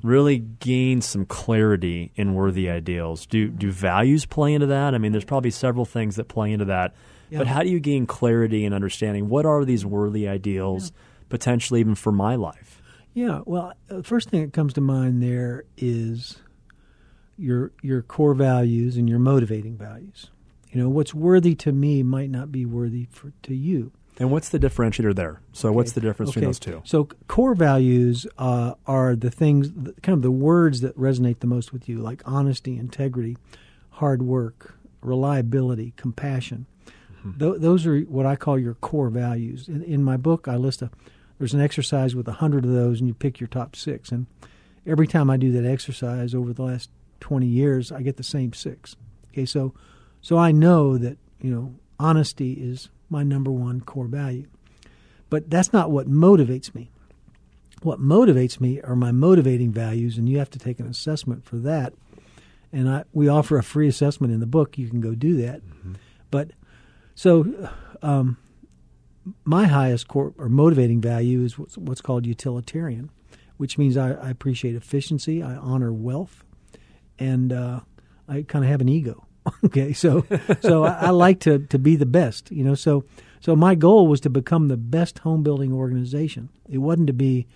really 0.03 0.37
gain 0.37 1.01
some 1.01 1.25
clarity 1.25 2.11
in 2.15 2.33
worthy 2.33 2.69
ideals. 2.69 3.25
Do 3.25 3.49
do 3.49 3.71
values 3.71 4.25
play 4.25 4.53
into 4.53 4.67
that? 4.67 4.93
I 4.93 4.97
mean, 4.97 5.11
there's 5.11 5.25
probably 5.25 5.51
several 5.51 5.85
things 5.85 6.15
that 6.15 6.27
play 6.27 6.51
into 6.51 6.65
that. 6.65 6.93
Yeah. 7.29 7.39
But 7.39 7.47
how 7.47 7.63
do 7.63 7.69
you 7.69 7.79
gain 7.79 8.05
clarity 8.05 8.65
and 8.65 8.73
understanding 8.73 9.27
what 9.27 9.45
are 9.45 9.65
these 9.65 9.85
worthy 9.85 10.27
ideals 10.27 10.91
yeah. 10.91 11.01
potentially 11.29 11.79
even 11.79 11.95
for 11.95 12.11
my 12.11 12.35
life? 12.35 12.76
Yeah, 13.17 13.41
well, 13.47 13.73
the 13.87 14.03
first 14.03 14.29
thing 14.29 14.41
that 14.41 14.53
comes 14.53 14.73
to 14.73 14.81
mind 14.81 15.23
there 15.23 15.63
is 15.75 16.37
your 17.35 17.71
your 17.81 18.03
core 18.03 18.35
values 18.35 18.95
and 18.95 19.09
your 19.09 19.17
motivating 19.17 19.75
values. 19.75 20.29
You 20.71 20.83
know, 20.83 20.89
what's 20.89 21.15
worthy 21.15 21.55
to 21.55 21.71
me 21.71 22.03
might 22.03 22.29
not 22.29 22.51
be 22.51 22.63
worthy 22.63 23.07
for 23.09 23.33
to 23.41 23.55
you. 23.55 23.91
And 24.19 24.29
what's 24.29 24.49
the 24.49 24.59
differentiator 24.59 25.15
there? 25.15 25.41
So, 25.51 25.69
okay. 25.69 25.75
what's 25.75 25.93
the 25.93 25.99
difference 25.99 26.29
okay. 26.29 26.41
between 26.41 26.49
those 26.49 26.59
two? 26.59 26.83
So, 26.85 27.05
core 27.27 27.55
values 27.55 28.27
uh, 28.37 28.75
are 28.85 29.15
the 29.15 29.31
things, 29.31 29.69
kind 30.03 30.13
of 30.13 30.21
the 30.21 30.29
words 30.29 30.81
that 30.81 30.95
resonate 30.95 31.39
the 31.39 31.47
most 31.47 31.73
with 31.73 31.89
you, 31.89 31.97
like 31.97 32.21
honesty, 32.23 32.77
integrity, 32.77 33.35
hard 33.93 34.21
work, 34.21 34.75
reliability, 35.01 35.93
compassion. 35.97 36.67
Mm-hmm. 37.25 37.39
Th- 37.39 37.61
those 37.61 37.87
are 37.87 38.01
what 38.01 38.27
I 38.27 38.35
call 38.35 38.59
your 38.59 38.75
core 38.75 39.09
values. 39.09 39.67
In, 39.67 39.81
in 39.81 40.03
my 40.03 40.17
book, 40.17 40.47
I 40.47 40.55
list 40.55 40.83
a 40.83 40.91
there's 41.37 41.53
an 41.53 41.61
exercise 41.61 42.15
with 42.15 42.27
a 42.27 42.33
hundred 42.33 42.65
of 42.65 42.71
those, 42.71 42.99
and 42.99 43.07
you 43.07 43.13
pick 43.13 43.39
your 43.39 43.47
top 43.47 43.75
six. 43.75 44.11
And 44.11 44.27
every 44.85 45.07
time 45.07 45.29
I 45.29 45.37
do 45.37 45.51
that 45.51 45.65
exercise 45.65 46.33
over 46.33 46.53
the 46.53 46.63
last 46.63 46.89
20 47.19 47.45
years, 47.45 47.91
I 47.91 48.01
get 48.01 48.17
the 48.17 48.23
same 48.23 48.53
six. 48.53 48.95
Okay, 49.31 49.45
so 49.45 49.73
so 50.21 50.37
I 50.37 50.51
know 50.51 50.97
that 50.97 51.17
you 51.41 51.51
know 51.51 51.75
honesty 51.99 52.53
is 52.53 52.89
my 53.09 53.23
number 53.23 53.51
one 53.51 53.81
core 53.81 54.07
value. 54.07 54.47
But 55.29 55.49
that's 55.49 55.73
not 55.73 55.91
what 55.91 56.09
motivates 56.09 56.73
me. 56.73 56.89
What 57.83 57.99
motivates 57.99 58.59
me 58.59 58.81
are 58.81 58.95
my 58.95 59.11
motivating 59.11 59.71
values, 59.71 60.17
and 60.17 60.27
you 60.27 60.39
have 60.39 60.49
to 60.51 60.59
take 60.59 60.79
an 60.79 60.87
assessment 60.87 61.45
for 61.45 61.57
that. 61.57 61.93
And 62.71 62.89
I, 62.89 63.03
we 63.13 63.27
offer 63.27 63.57
a 63.57 63.63
free 63.63 63.87
assessment 63.87 64.33
in 64.33 64.39
the 64.39 64.47
book. 64.47 64.77
You 64.77 64.89
can 64.89 65.01
go 65.01 65.13
do 65.13 65.35
that. 65.37 65.61
Mm-hmm. 65.61 65.93
But 66.31 66.51
so, 67.15 67.69
um, 68.01 68.37
my 69.45 69.65
highest 69.65 70.07
core 70.07 70.33
or 70.37 70.49
motivating 70.49 71.01
value 71.01 71.43
is 71.43 71.57
what's, 71.57 71.77
what's 71.77 72.01
called 72.01 72.25
utilitarian, 72.25 73.09
which 73.57 73.77
means 73.77 73.97
I, 73.97 74.11
I, 74.11 74.29
appreciate 74.29 74.75
efficiency, 74.75 75.41
I 75.41 75.55
honor 75.55 75.91
wealth, 75.91 76.43
and 77.17 77.51
uh, 77.51 77.81
I 78.27 78.43
kind 78.43 78.63
of 78.63 78.71
have 78.71 78.81
an 78.81 78.89
ego. 78.89 79.25
okay, 79.65 79.93
so 79.93 80.25
so 80.61 80.83
I, 80.83 81.05
I, 81.05 81.09
like 81.11 81.39
to 81.41 81.59
to 81.59 81.79
be 81.79 81.95
the 81.95 82.05
best, 82.05 82.51
you 82.51 82.63
know. 82.63 82.75
So 82.75 83.05
so 83.39 83.55
my 83.55 83.75
goal 83.75 84.07
was 84.07 84.19
to 84.21 84.29
become 84.29 84.67
the 84.67 84.77
best 84.77 85.19
home 85.19 85.41
building 85.41 85.71
organization. 85.71 86.49
It 86.69 86.79
wasn't 86.79 87.07
to 87.07 87.13
be 87.13 87.47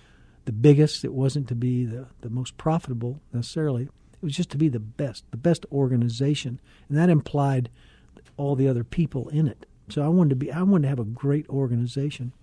the 0.46 0.54
biggest. 0.54 1.04
It 1.04 1.14
wasn't 1.14 1.50
to 1.50 1.56
be 1.56 1.86
the 1.86 2.08
the 2.22 2.30
most 2.30 2.58
profitable 2.58 3.20
necessarily. 3.34 3.84
It 3.84 4.26
was 4.26 4.36
just 4.36 4.52
to 4.52 4.58
be 4.58 4.70
the 4.70 4.80
best, 4.80 5.26
the 5.32 5.38
best 5.38 5.66
organization, 5.72 6.62
and 6.88 6.98
that 6.98 7.10
implied 7.10 7.70
all 8.38 8.56
the 8.56 8.68
other 8.68 8.84
people 8.84 9.28
in 9.30 9.48
it. 9.48 9.66
So 9.90 10.04
I 10.04 10.08
wanted 10.08 10.30
to 10.32 10.36
be. 10.36 10.52
I 10.52 10.64
wanted 10.64 10.84
to 10.84 10.90
have 10.90 11.00
a 11.00 11.04
great 11.06 11.48
organization. 11.50 12.34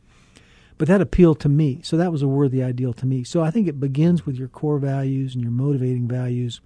but 0.79 0.87
that 0.89 1.01
appealed 1.01 1.41
to 1.41 1.49
me. 1.49 1.81
So 1.83 1.97
that 1.97 2.13
was 2.13 2.23
a 2.23 2.29
worthy 2.29 2.63
ideal 2.63 2.93
to 2.95 3.07
me. 3.07 3.25
So 3.25 3.43
I 3.43 3.51
think 3.51 3.67
it 3.67 3.81
begins 3.81 4.25
with 4.25 4.37
your 4.37 4.49
core 4.49 4.79
values 4.79 5.35
and 5.35 5.43
your 5.43 5.53
motivating 5.53 6.07
values. 6.07 6.61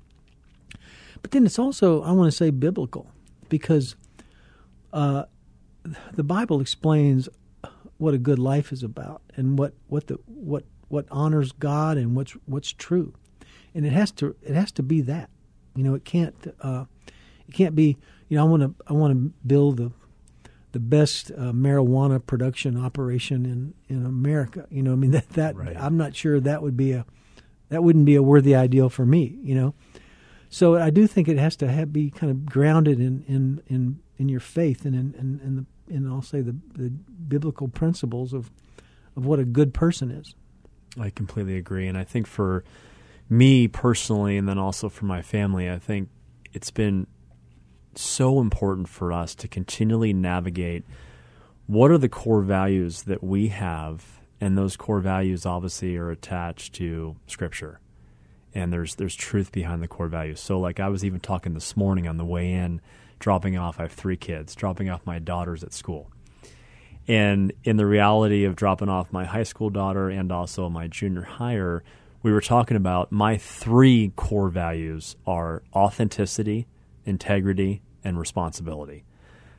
But 1.23 1.31
then 1.31 1.47
it's 1.47 1.59
also, 1.59 2.03
I 2.03 2.13
want 2.13 2.31
to 2.31 2.37
say, 2.37 2.51
biblical 2.51 3.11
because 3.49 3.97
uh, 4.93 5.25
the 6.13 6.23
Bible 6.25 6.61
explains 6.61 7.29
what 7.99 8.13
a 8.15 8.19
good 8.19 8.39
life 8.39 8.73
is 8.73 8.83
about 8.83 9.23
and 9.37 9.59
what, 9.59 9.73
what 9.89 10.09
the 10.09 10.19
what 10.27 10.65
what 10.89 11.07
honors 11.11 11.53
God 11.53 11.97
and 11.97 12.15
what's 12.15 12.33
what's 12.45 12.71
true, 12.73 13.15
and 13.75 13.87
it 13.87 13.93
has 13.93 14.11
to 14.13 14.37
it 14.43 14.55
has 14.55 14.71
to 14.73 14.83
be 14.83 15.01
that. 15.03 15.31
You 15.75 15.85
know, 15.85 15.95
it 15.95 16.05
can't 16.05 16.35
uh, 16.61 16.85
it 17.49 17.55
can't 17.55 17.75
be. 17.75 17.97
You 18.29 18.37
know, 18.37 18.45
I 18.45 18.49
want 18.49 18.63
to 18.63 18.75
I 18.87 18.93
want 18.93 19.13
to 19.15 19.33
build 19.47 19.79
the 19.79 19.93
the 20.73 20.81
best 20.81 21.31
uh, 21.31 21.53
marijuana 21.53 22.25
production 22.25 22.83
operation 22.83 23.47
in, 23.47 23.75
in 23.89 24.05
America. 24.05 24.67
You 24.71 24.83
know, 24.83 24.93
I 24.93 24.97
mean 24.97 25.11
that 25.13 25.31
that 25.31 25.57
right. 25.57 25.77
I'm 25.77 25.97
not 25.97 26.17
sure 26.17 26.41
that 26.41 26.63
would 26.63 26.77
be 26.77 26.93
a 26.93 27.07
that 27.69 27.83
wouldn't 27.83 28.05
be 28.05 28.17
a 28.17 28.23
worthy 28.23 28.55
ideal 28.55 28.89
for 28.89 29.07
me. 29.07 29.39
You 29.43 29.55
know, 29.55 29.75
so 30.49 30.77
I 30.77 30.91
do 30.91 31.07
think 31.07 31.29
it 31.29 31.39
has 31.39 31.57
to 31.57 31.69
have, 31.69 31.93
be 31.93 32.11
kind 32.11 32.31
of 32.31 32.45
grounded 32.47 33.01
in 33.01 33.25
in 33.29 33.63
in, 33.69 34.01
in 34.19 34.29
your 34.29 34.41
faith 34.41 34.85
and 34.85 34.95
in 34.95 35.15
in, 35.15 35.41
in 35.45 35.57
the 35.57 35.67
in 35.95 36.07
I'll 36.07 36.23
say 36.23 36.41
the, 36.41 36.57
the 36.75 36.91
biblical 36.91 37.69
principles 37.69 38.33
of 38.33 38.51
of 39.17 39.27
what 39.27 39.39
a 39.39 39.45
good 39.45 39.75
person 39.75 40.11
is. 40.11 40.35
I 40.99 41.11
completely 41.11 41.57
agree, 41.57 41.87
and 41.87 41.97
I 41.97 42.05
think 42.05 42.27
for 42.27 42.65
me 43.29 43.67
personally, 43.67 44.37
and 44.37 44.47
then 44.47 44.59
also 44.59 44.89
for 44.89 45.07
my 45.07 45.23
family, 45.23 45.71
I 45.71 45.79
think 45.79 46.11
it's 46.53 46.71
been 46.71 47.07
so 48.01 48.41
important 48.41 48.89
for 48.89 49.13
us 49.13 49.35
to 49.37 49.49
continually 49.49 50.13
navigate 50.13 50.85
what 51.67 51.91
are 51.91 51.99
the 51.99 52.09
core 52.09 52.43
values 52.43 53.03
that 53.05 53.23
we 53.23 53.49
have, 53.49 54.21
and 54.41 54.59
those 54.59 54.77
core 54.77 55.01
values 55.01 55.47
obviously 55.47 55.97
are 55.97 56.11
attached 56.11 56.75
to 56.75 57.17
Scripture, 57.27 57.81
and 58.55 58.73
there's 58.73 58.97
there's 58.97 59.15
truth 59.15 59.53
behind 59.53 59.83
the 59.83 59.89
core 59.89 60.09
values. 60.09 60.41
So, 60.41 60.59
like 60.59 60.81
I 60.81 60.89
was 60.89 61.05
even 61.05 61.21
talking 61.21 61.55
this 61.55 61.77
morning 61.77 62.09
on 62.09 62.17
the 62.17 62.25
way 62.25 62.53
in, 62.53 62.81
dropping 63.19 63.57
off. 63.57 63.79
I 63.79 63.85
have 63.85 63.93
three 63.93 64.17
kids, 64.17 64.55
dropping 64.55 64.91
off 64.91 65.07
my 65.07 65.19
daughters 65.19 65.63
at 65.63 65.73
school. 65.73 66.11
And 67.09 67.53
in 67.65 67.77
the 67.77 67.87
reality 67.87 68.45
of 68.45 68.55
dropping 68.55 68.89
off 68.89 69.13
my 69.13 69.25
high 69.25 69.43
school 69.43 69.71
daughter 69.71 70.09
and 70.09 70.31
also 70.31 70.69
my 70.69 70.89
junior 70.89 71.23
higher, 71.23 71.83
we 72.23 72.33
were 72.33 72.41
talking 72.41 72.77
about 72.77 73.11
my 73.11 73.37
three 73.37 74.13
core 74.15 74.49
values 74.49 75.17
are 75.27 75.63
authenticity, 75.75 76.67
integrity, 77.05 77.83
and 78.05 78.19
responsibility. 78.19 79.05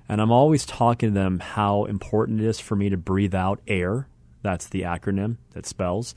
And 0.10 0.20
I'm 0.22 0.32
always 0.32 0.66
talking 0.66 1.10
to 1.10 1.14
them 1.14 1.40
how 1.40 1.86
important 1.86 2.42
it 2.42 2.46
is 2.46 2.60
for 2.60 2.76
me 2.76 2.90
to 2.90 2.98
breathe 2.98 3.36
out 3.36 3.62
air. 3.68 4.08
That's 4.42 4.68
the 4.68 4.82
acronym 4.82 5.38
that 5.54 5.66
spells. 5.66 6.14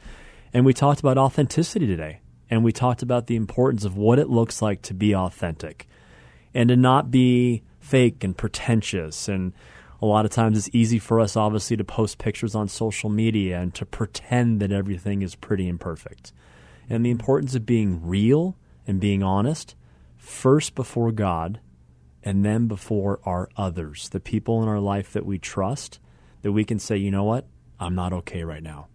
And 0.52 0.64
we 0.64 0.74
talked 0.74 1.00
about 1.00 1.18
authenticity 1.18 1.86
today. 1.86 2.20
And 2.48 2.62
we 2.62 2.72
talked 2.72 3.02
about 3.02 3.26
the 3.26 3.36
importance 3.36 3.84
of 3.84 3.96
what 3.96 4.18
it 4.18 4.28
looks 4.28 4.62
like 4.62 4.82
to 4.82 4.94
be 4.94 5.14
authentic 5.14 5.88
and 6.54 6.68
to 6.68 6.76
not 6.76 7.10
be 7.10 7.62
fake 7.80 8.22
and 8.22 8.36
pretentious. 8.36 9.28
And 9.28 9.52
a 10.00 10.06
lot 10.06 10.24
of 10.24 10.30
times 10.30 10.56
it's 10.56 10.74
easy 10.74 10.98
for 10.98 11.20
us, 11.20 11.36
obviously, 11.36 11.76
to 11.76 11.84
post 11.84 12.18
pictures 12.18 12.54
on 12.54 12.68
social 12.68 13.10
media 13.10 13.60
and 13.60 13.74
to 13.74 13.84
pretend 13.84 14.60
that 14.60 14.72
everything 14.72 15.22
is 15.22 15.34
pretty 15.34 15.68
and 15.68 15.80
perfect. 15.80 16.32
And 16.88 17.04
the 17.04 17.10
importance 17.10 17.54
of 17.56 17.66
being 17.66 18.06
real 18.06 18.56
and 18.86 19.00
being 19.00 19.22
honest, 19.22 19.74
first 20.26 20.74
before 20.74 21.12
God 21.12 21.60
and 22.22 22.44
then 22.44 22.66
before 22.66 23.20
our 23.24 23.48
others, 23.56 24.08
the 24.08 24.18
people 24.18 24.60
in 24.62 24.68
our 24.68 24.80
life 24.80 25.12
that 25.12 25.24
we 25.24 25.38
trust, 25.38 26.00
that 26.42 26.50
we 26.50 26.64
can 26.64 26.80
say, 26.80 26.96
you 26.96 27.10
know 27.10 27.22
what, 27.22 27.46
I'm 27.78 27.94
not 27.94 28.12
okay 28.12 28.42
right 28.42 28.62
now. 28.62 28.88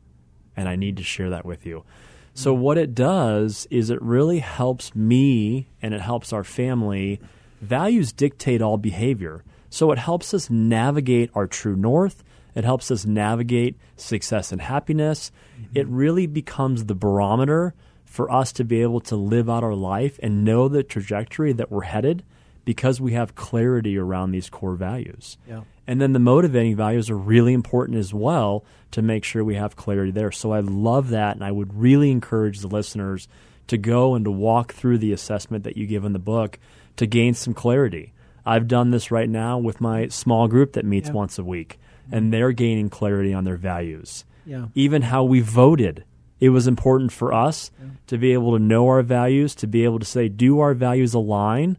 And 0.58 0.68
I 0.68 0.76
need 0.76 0.98
to 0.98 1.04
share 1.04 1.30
that 1.30 1.46
with 1.46 1.66
you. 1.66 1.86
So, 2.34 2.54
what 2.54 2.78
it 2.78 2.94
does 2.94 3.68
is 3.72 3.90
it 3.90 4.02
really 4.02 4.40
helps 4.40 4.96
me 4.96 5.70
and 5.82 5.94
it 5.94 6.02
helps 6.02 6.34
our 6.34 6.44
family. 6.44 7.20
Values 7.62 8.12
dictate 8.14 8.62
all 8.62 8.78
behavior. 8.78 9.44
So, 9.70 9.92
it 9.92 9.98
helps 9.98 10.34
us 10.34 10.50
navigate 10.50 11.30
our 11.34 11.48
true 11.48 11.76
north. 11.76 12.24
It 12.56 12.64
helps 12.66 12.92
us 12.92 13.06
navigate 13.06 13.78
success 13.96 14.52
and 14.52 14.62
happiness. 14.62 15.32
Mm-hmm. 15.56 15.78
It 15.78 15.88
really 15.88 16.28
becomes 16.28 16.86
the 16.86 16.96
barometer 16.96 17.74
for 18.12 18.30
us 18.30 18.52
to 18.52 18.66
be 18.66 18.82
able 18.82 19.00
to 19.00 19.16
live 19.16 19.50
out 19.50 19.64
our 19.64 19.74
life 19.74 20.20
and 20.22 20.44
know 20.44 20.68
the 20.68 20.84
trajectory 20.84 21.54
that 21.54 21.72
we're 21.72 21.84
headed 21.84 22.22
because 22.66 23.00
we 23.00 23.14
have 23.14 23.36
clarity 23.36 23.98
around 23.98 24.32
these 24.32 24.50
core 24.50 24.76
values. 24.76 25.38
Yeah. 25.48 25.62
And 25.88 26.02
then 26.02 26.12
the 26.12 26.20
motivating 26.20 26.76
values 26.76 27.10
are 27.10 27.18
really 27.18 27.54
important 27.54 27.98
as 27.98 28.14
well 28.14 28.66
to 28.92 29.02
make 29.02 29.24
sure 29.24 29.46
we 29.46 29.56
have 29.56 29.78
clarity 29.78 30.12
there. 30.12 30.30
So 30.30 30.52
I 30.52 30.60
love 30.60 31.08
that, 31.12 31.38
and 31.38 31.44
I 31.44 31.54
would 31.54 31.74
really 31.74 32.12
encourage 32.12 32.60
the 32.60 32.68
listeners 32.68 33.30
to 33.68 33.78
go 33.78 34.14
and 34.14 34.26
to 34.26 34.32
walk 34.32 34.74
through 34.74 34.98
the 34.98 35.14
assessment 35.14 35.64
that 35.64 35.78
you 35.78 35.88
give 35.88 36.04
in 36.04 36.12
the 36.12 36.20
book 36.20 36.60
to 36.98 37.06
gain 37.06 37.34
some 37.34 37.54
clarity. 37.54 38.12
I've 38.46 38.68
done 38.68 38.92
this 38.92 39.10
right 39.10 39.30
now 39.30 39.58
with 39.58 39.80
my 39.80 40.10
small 40.10 40.50
group 40.50 40.74
that 40.74 40.84
meets 40.84 41.08
yeah. 41.08 41.14
once 41.14 41.40
a 41.40 41.46
week, 41.46 41.80
and 42.12 42.34
they're 42.34 42.52
gaining 42.52 42.90
clarity 42.90 43.34
on 43.34 43.46
their 43.46 43.56
values. 43.56 44.26
Yeah. 44.46 44.66
Even 44.76 45.04
how 45.04 45.24
we 45.24 45.40
voted. 45.40 46.04
It 46.42 46.50
was 46.50 46.68
important 46.68 47.14
for 47.14 47.32
us 47.32 47.72
yeah. 47.80 47.92
to 48.08 48.18
be 48.18 48.34
able 48.34 48.58
to 48.58 48.60
know 48.60 48.88
our 48.88 49.04
values, 49.04 49.56
to 49.56 49.68
be 49.68 49.86
able 49.86 50.00
to 50.00 50.06
say, 50.06 50.28
do 50.28 50.60
our 50.60 50.74
values 50.74 51.14
align 51.14 51.78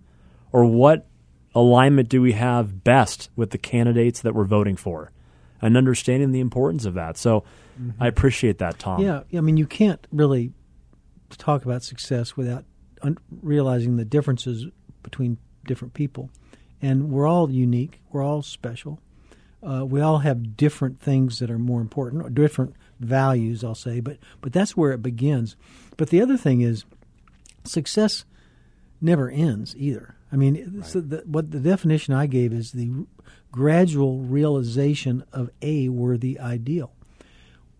or 0.52 0.64
what 0.64 1.08
alignment 1.54 2.08
do 2.08 2.22
we 2.22 2.32
have 2.32 2.84
best 2.84 3.28
with 3.36 3.50
the 3.50 3.58
candidates 3.58 4.22
that 4.22 4.34
we're 4.34 4.44
voting 4.44 4.76
for 4.76 5.10
and 5.60 5.76
understanding 5.76 6.30
the 6.30 6.40
importance 6.40 6.84
of 6.84 6.94
that. 6.94 7.18
So 7.18 7.40
mm-hmm. 7.78 8.02
I 8.02 8.06
appreciate 8.06 8.58
that, 8.58 8.78
Tom. 8.78 9.02
Yeah, 9.02 9.22
I 9.36 9.40
mean, 9.40 9.56
you 9.56 9.66
can't 9.66 10.06
really 10.12 10.52
talk 11.30 11.64
about 11.64 11.82
success 11.82 12.36
without 12.36 12.64
un- 13.02 13.18
realizing 13.42 13.96
the 13.96 14.04
differences 14.04 14.66
between 15.02 15.38
different 15.66 15.94
people. 15.94 16.30
And 16.80 17.10
we're 17.10 17.26
all 17.26 17.50
unique, 17.50 18.00
we're 18.10 18.22
all 18.22 18.42
special. 18.42 19.00
Uh, 19.62 19.84
we 19.84 20.00
all 20.00 20.18
have 20.18 20.56
different 20.56 21.00
things 21.00 21.38
that 21.38 21.50
are 21.50 21.58
more 21.58 21.80
important, 21.80 22.24
or 22.24 22.30
different 22.30 22.74
values, 23.04 23.64
I'll 23.64 23.74
say, 23.74 24.00
but, 24.00 24.18
but 24.40 24.52
that's 24.52 24.76
where 24.76 24.92
it 24.92 25.02
begins. 25.02 25.56
But 25.96 26.10
the 26.10 26.20
other 26.20 26.36
thing 26.36 26.60
is, 26.60 26.84
success 27.64 28.24
never 29.00 29.30
ends 29.30 29.74
either. 29.76 30.16
I 30.32 30.36
mean, 30.36 30.72
right. 30.76 30.86
so 30.86 31.00
the, 31.00 31.22
what 31.26 31.50
the 31.50 31.60
definition 31.60 32.14
I 32.14 32.26
gave 32.26 32.52
is 32.52 32.72
the 32.72 32.90
gradual 33.50 34.20
realization 34.20 35.24
of 35.32 35.50
a 35.60 35.88
worthy 35.90 36.38
ideal. 36.38 36.92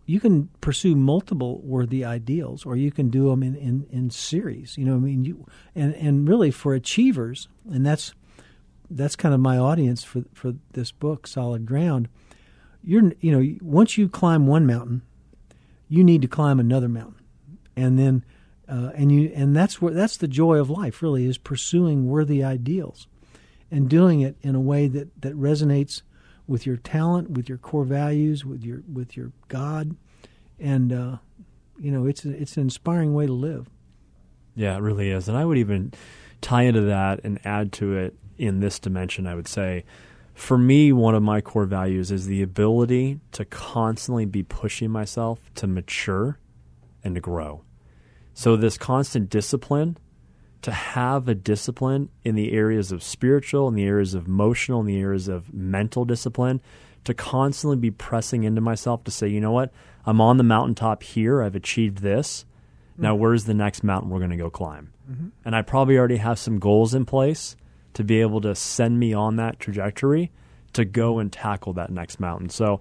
You 0.04 0.20
can 0.20 0.48
pursue 0.60 0.94
multiple 0.94 1.60
worthy 1.62 2.04
ideals, 2.04 2.66
or 2.66 2.76
you 2.76 2.90
can 2.90 3.08
do 3.08 3.30
them 3.30 3.42
in, 3.42 3.54
in, 3.54 3.86
in 3.90 4.10
series. 4.10 4.76
You 4.76 4.84
know, 4.84 4.96
I 4.96 4.98
mean, 4.98 5.24
you 5.24 5.46
and 5.74 5.94
and 5.94 6.28
really 6.28 6.50
for 6.50 6.74
achievers, 6.74 7.48
and 7.70 7.86
that's 7.86 8.12
that's 8.90 9.16
kind 9.16 9.32
of 9.32 9.40
my 9.40 9.56
audience 9.56 10.02
for 10.02 10.24
for 10.34 10.54
this 10.72 10.90
book, 10.90 11.26
Solid 11.26 11.64
Ground. 11.64 12.08
You're 12.82 13.12
you 13.20 13.30
know 13.30 13.56
once 13.62 13.96
you 13.96 14.08
climb 14.08 14.46
one 14.46 14.66
mountain, 14.66 15.02
you 15.92 16.02
need 16.02 16.22
to 16.22 16.28
climb 16.28 16.58
another 16.58 16.88
mountain, 16.88 17.20
and 17.76 17.98
then 17.98 18.24
uh, 18.66 18.92
and 18.94 19.12
you 19.12 19.30
and 19.34 19.54
that's 19.54 19.82
where 19.82 19.92
that's 19.92 20.16
the 20.16 20.26
joy 20.26 20.56
of 20.56 20.70
life 20.70 21.02
really 21.02 21.26
is 21.26 21.36
pursuing 21.36 22.08
worthy 22.08 22.42
ideals 22.42 23.08
and 23.70 23.90
doing 23.90 24.22
it 24.22 24.34
in 24.40 24.54
a 24.54 24.60
way 24.60 24.88
that, 24.88 25.20
that 25.20 25.34
resonates 25.34 26.00
with 26.46 26.64
your 26.64 26.78
talent 26.78 27.32
with 27.32 27.46
your 27.46 27.58
core 27.58 27.84
values 27.84 28.42
with 28.42 28.64
your 28.64 28.82
with 28.90 29.18
your 29.18 29.32
god. 29.48 29.94
And 30.58 30.94
uh, 30.94 31.16
you 31.78 31.90
know 31.90 32.06
it's 32.06 32.24
it's 32.24 32.56
an 32.56 32.62
inspiring 32.62 33.12
way 33.12 33.26
to 33.26 33.34
live. 33.34 33.68
Yeah 34.54 34.76
it 34.76 34.80
really 34.80 35.10
is. 35.10 35.28
And 35.28 35.36
i 35.36 35.44
would 35.44 35.58
even 35.58 35.92
tie 36.40 36.62
into 36.62 36.80
that 36.80 37.20
and 37.22 37.38
add 37.44 37.70
to 37.72 37.98
it 37.98 38.14
in 38.38 38.60
this 38.60 38.78
dimension 38.78 39.26
i 39.26 39.34
would 39.34 39.46
say 39.46 39.84
for 40.34 40.56
me 40.56 40.92
one 40.92 41.14
of 41.14 41.22
my 41.22 41.40
core 41.40 41.66
values 41.66 42.10
is 42.10 42.26
the 42.26 42.42
ability 42.42 43.20
to 43.32 43.44
constantly 43.44 44.24
be 44.24 44.42
pushing 44.42 44.90
myself 44.90 45.38
to 45.54 45.66
mature 45.66 46.38
and 47.04 47.14
to 47.14 47.20
grow 47.20 47.62
so, 48.34 48.56
this 48.56 48.78
constant 48.78 49.28
discipline, 49.28 49.98
to 50.62 50.70
have 50.70 51.28
a 51.28 51.34
discipline 51.34 52.08
in 52.24 52.34
the 52.34 52.52
areas 52.52 52.92
of 52.92 53.02
spiritual, 53.02 53.68
in 53.68 53.74
the 53.74 53.84
areas 53.84 54.14
of 54.14 54.26
emotional, 54.26 54.80
in 54.80 54.86
the 54.86 55.00
areas 55.00 55.28
of 55.28 55.52
mental 55.52 56.04
discipline, 56.04 56.60
to 57.04 57.14
constantly 57.14 57.76
be 57.76 57.90
pressing 57.90 58.44
into 58.44 58.60
myself 58.60 59.04
to 59.04 59.10
say, 59.10 59.28
you 59.28 59.40
know 59.40 59.52
what, 59.52 59.72
I'm 60.06 60.20
on 60.20 60.38
the 60.38 60.44
mountaintop 60.44 61.02
here, 61.02 61.42
I've 61.42 61.56
achieved 61.56 61.98
this. 61.98 62.44
Now, 62.96 63.14
mm-hmm. 63.14 63.22
where's 63.22 63.44
the 63.44 63.54
next 63.54 63.82
mountain 63.82 64.10
we're 64.10 64.18
going 64.18 64.30
to 64.30 64.36
go 64.36 64.50
climb? 64.50 64.92
Mm-hmm. 65.10 65.28
And 65.44 65.56
I 65.56 65.62
probably 65.62 65.98
already 65.98 66.18
have 66.18 66.38
some 66.38 66.58
goals 66.58 66.94
in 66.94 67.04
place 67.04 67.56
to 67.94 68.04
be 68.04 68.20
able 68.20 68.40
to 68.40 68.54
send 68.54 68.98
me 68.98 69.12
on 69.12 69.36
that 69.36 69.58
trajectory 69.58 70.30
to 70.72 70.84
go 70.84 71.18
and 71.18 71.32
tackle 71.32 71.72
that 71.74 71.90
next 71.90 72.20
mountain. 72.20 72.48
So, 72.48 72.80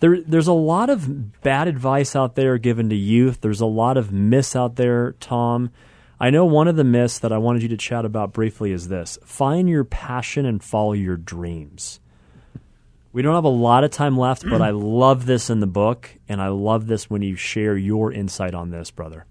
there, 0.00 0.22
there's 0.22 0.48
a 0.48 0.52
lot 0.52 0.88
of 0.88 1.42
bad 1.42 1.68
advice 1.68 2.16
out 2.16 2.34
there 2.34 2.56
given 2.56 2.88
to 2.88 2.96
youth. 2.96 3.42
There's 3.42 3.60
a 3.60 3.66
lot 3.66 3.98
of 3.98 4.10
myths 4.10 4.56
out 4.56 4.76
there, 4.76 5.12
Tom. 5.20 5.70
I 6.18 6.30
know 6.30 6.44
one 6.44 6.68
of 6.68 6.76
the 6.76 6.84
myths 6.84 7.18
that 7.20 7.32
I 7.32 7.38
wanted 7.38 7.62
you 7.62 7.68
to 7.68 7.76
chat 7.76 8.04
about 8.04 8.32
briefly 8.32 8.72
is 8.72 8.88
this 8.88 9.18
find 9.24 9.68
your 9.68 9.84
passion 9.84 10.44
and 10.46 10.62
follow 10.62 10.92
your 10.92 11.16
dreams. 11.16 12.00
We 13.12 13.22
don't 13.22 13.34
have 13.34 13.44
a 13.44 13.48
lot 13.48 13.84
of 13.84 13.90
time 13.90 14.16
left, 14.16 14.44
but 14.48 14.62
I 14.62 14.70
love 14.74 15.26
this 15.26 15.50
in 15.50 15.60
the 15.60 15.66
book, 15.66 16.10
and 16.28 16.40
I 16.40 16.48
love 16.48 16.86
this 16.86 17.10
when 17.10 17.22
you 17.22 17.36
share 17.36 17.76
your 17.76 18.12
insight 18.12 18.54
on 18.54 18.70
this, 18.70 18.90
brother. 18.90 19.26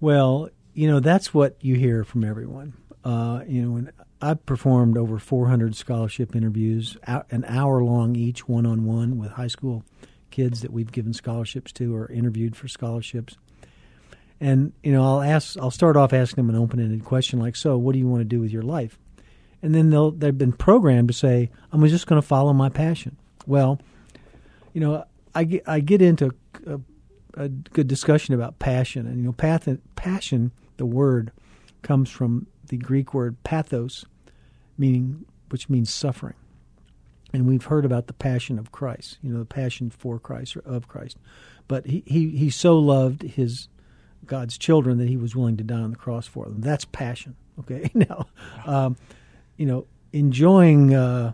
Well, 0.00 0.50
you 0.72 0.88
know, 0.88 1.00
that's 1.00 1.34
what 1.34 1.56
you 1.60 1.74
hear 1.74 2.04
from 2.04 2.24
everyone. 2.24 2.74
Uh, 3.08 3.42
you 3.48 3.62
know, 3.62 3.70
when 3.70 3.90
I've 4.20 4.44
performed 4.44 4.98
over 4.98 5.18
400 5.18 5.74
scholarship 5.74 6.36
interviews, 6.36 6.98
an 7.06 7.42
hour 7.48 7.82
long 7.82 8.14
each, 8.16 8.46
one 8.46 8.66
on 8.66 8.84
one 8.84 9.16
with 9.16 9.30
high 9.30 9.46
school 9.46 9.82
kids 10.30 10.60
that 10.60 10.74
we've 10.74 10.92
given 10.92 11.14
scholarships 11.14 11.72
to 11.72 11.96
or 11.96 12.12
interviewed 12.12 12.54
for 12.54 12.68
scholarships. 12.68 13.38
And 14.42 14.74
you 14.82 14.92
know, 14.92 15.02
I'll 15.02 15.22
ask, 15.22 15.56
I'll 15.56 15.70
start 15.70 15.96
off 15.96 16.12
asking 16.12 16.46
them 16.46 16.54
an 16.54 16.60
open-ended 16.60 17.02
question 17.06 17.38
like, 17.38 17.56
"So, 17.56 17.78
what 17.78 17.94
do 17.94 17.98
you 17.98 18.06
want 18.06 18.20
to 18.20 18.26
do 18.26 18.40
with 18.40 18.50
your 18.50 18.62
life?" 18.62 18.98
And 19.62 19.74
then 19.74 19.88
they'll 19.88 20.10
they've 20.10 20.36
been 20.36 20.52
programmed 20.52 21.08
to 21.08 21.14
say, 21.14 21.50
"I'm 21.72 21.84
just 21.88 22.06
going 22.06 22.20
to 22.20 22.26
follow 22.26 22.52
my 22.52 22.68
passion." 22.68 23.16
Well, 23.46 23.80
you 24.74 24.82
know, 24.82 25.06
I 25.34 25.44
get 25.44 25.66
I 25.66 25.80
get 25.80 26.02
into 26.02 26.34
a, 26.66 26.78
a 27.38 27.48
good 27.48 27.88
discussion 27.88 28.34
about 28.34 28.58
passion, 28.58 29.06
and 29.06 29.16
you 29.16 29.22
know, 29.22 29.32
path, 29.32 29.66
passion, 29.96 30.52
the 30.76 30.84
word 30.84 31.32
comes 31.80 32.10
from 32.10 32.46
the 32.68 32.76
Greek 32.76 33.12
word 33.14 33.42
pathos, 33.44 34.04
meaning 34.76 35.24
which 35.50 35.68
means 35.68 35.92
suffering. 35.92 36.34
And 37.32 37.46
we've 37.46 37.64
heard 37.64 37.84
about 37.84 38.06
the 38.06 38.14
passion 38.14 38.58
of 38.58 38.72
Christ, 38.72 39.18
you 39.22 39.30
know, 39.32 39.40
the 39.40 39.44
passion 39.44 39.90
for 39.90 40.18
Christ 40.18 40.56
or 40.56 40.60
of 40.60 40.88
Christ. 40.88 41.18
But 41.66 41.86
he, 41.86 42.02
he, 42.06 42.30
he 42.30 42.50
so 42.50 42.78
loved 42.78 43.22
his 43.22 43.68
God's 44.24 44.56
children 44.56 44.98
that 44.98 45.08
he 45.08 45.16
was 45.16 45.36
willing 45.36 45.56
to 45.58 45.64
die 45.64 45.80
on 45.80 45.90
the 45.90 45.96
cross 45.96 46.26
for 46.26 46.46
them. 46.46 46.60
That's 46.60 46.84
passion. 46.86 47.36
Okay. 47.60 47.90
now, 47.94 48.26
um, 48.64 48.96
you 49.56 49.66
know, 49.66 49.86
enjoying 50.12 50.94
uh, 50.94 51.32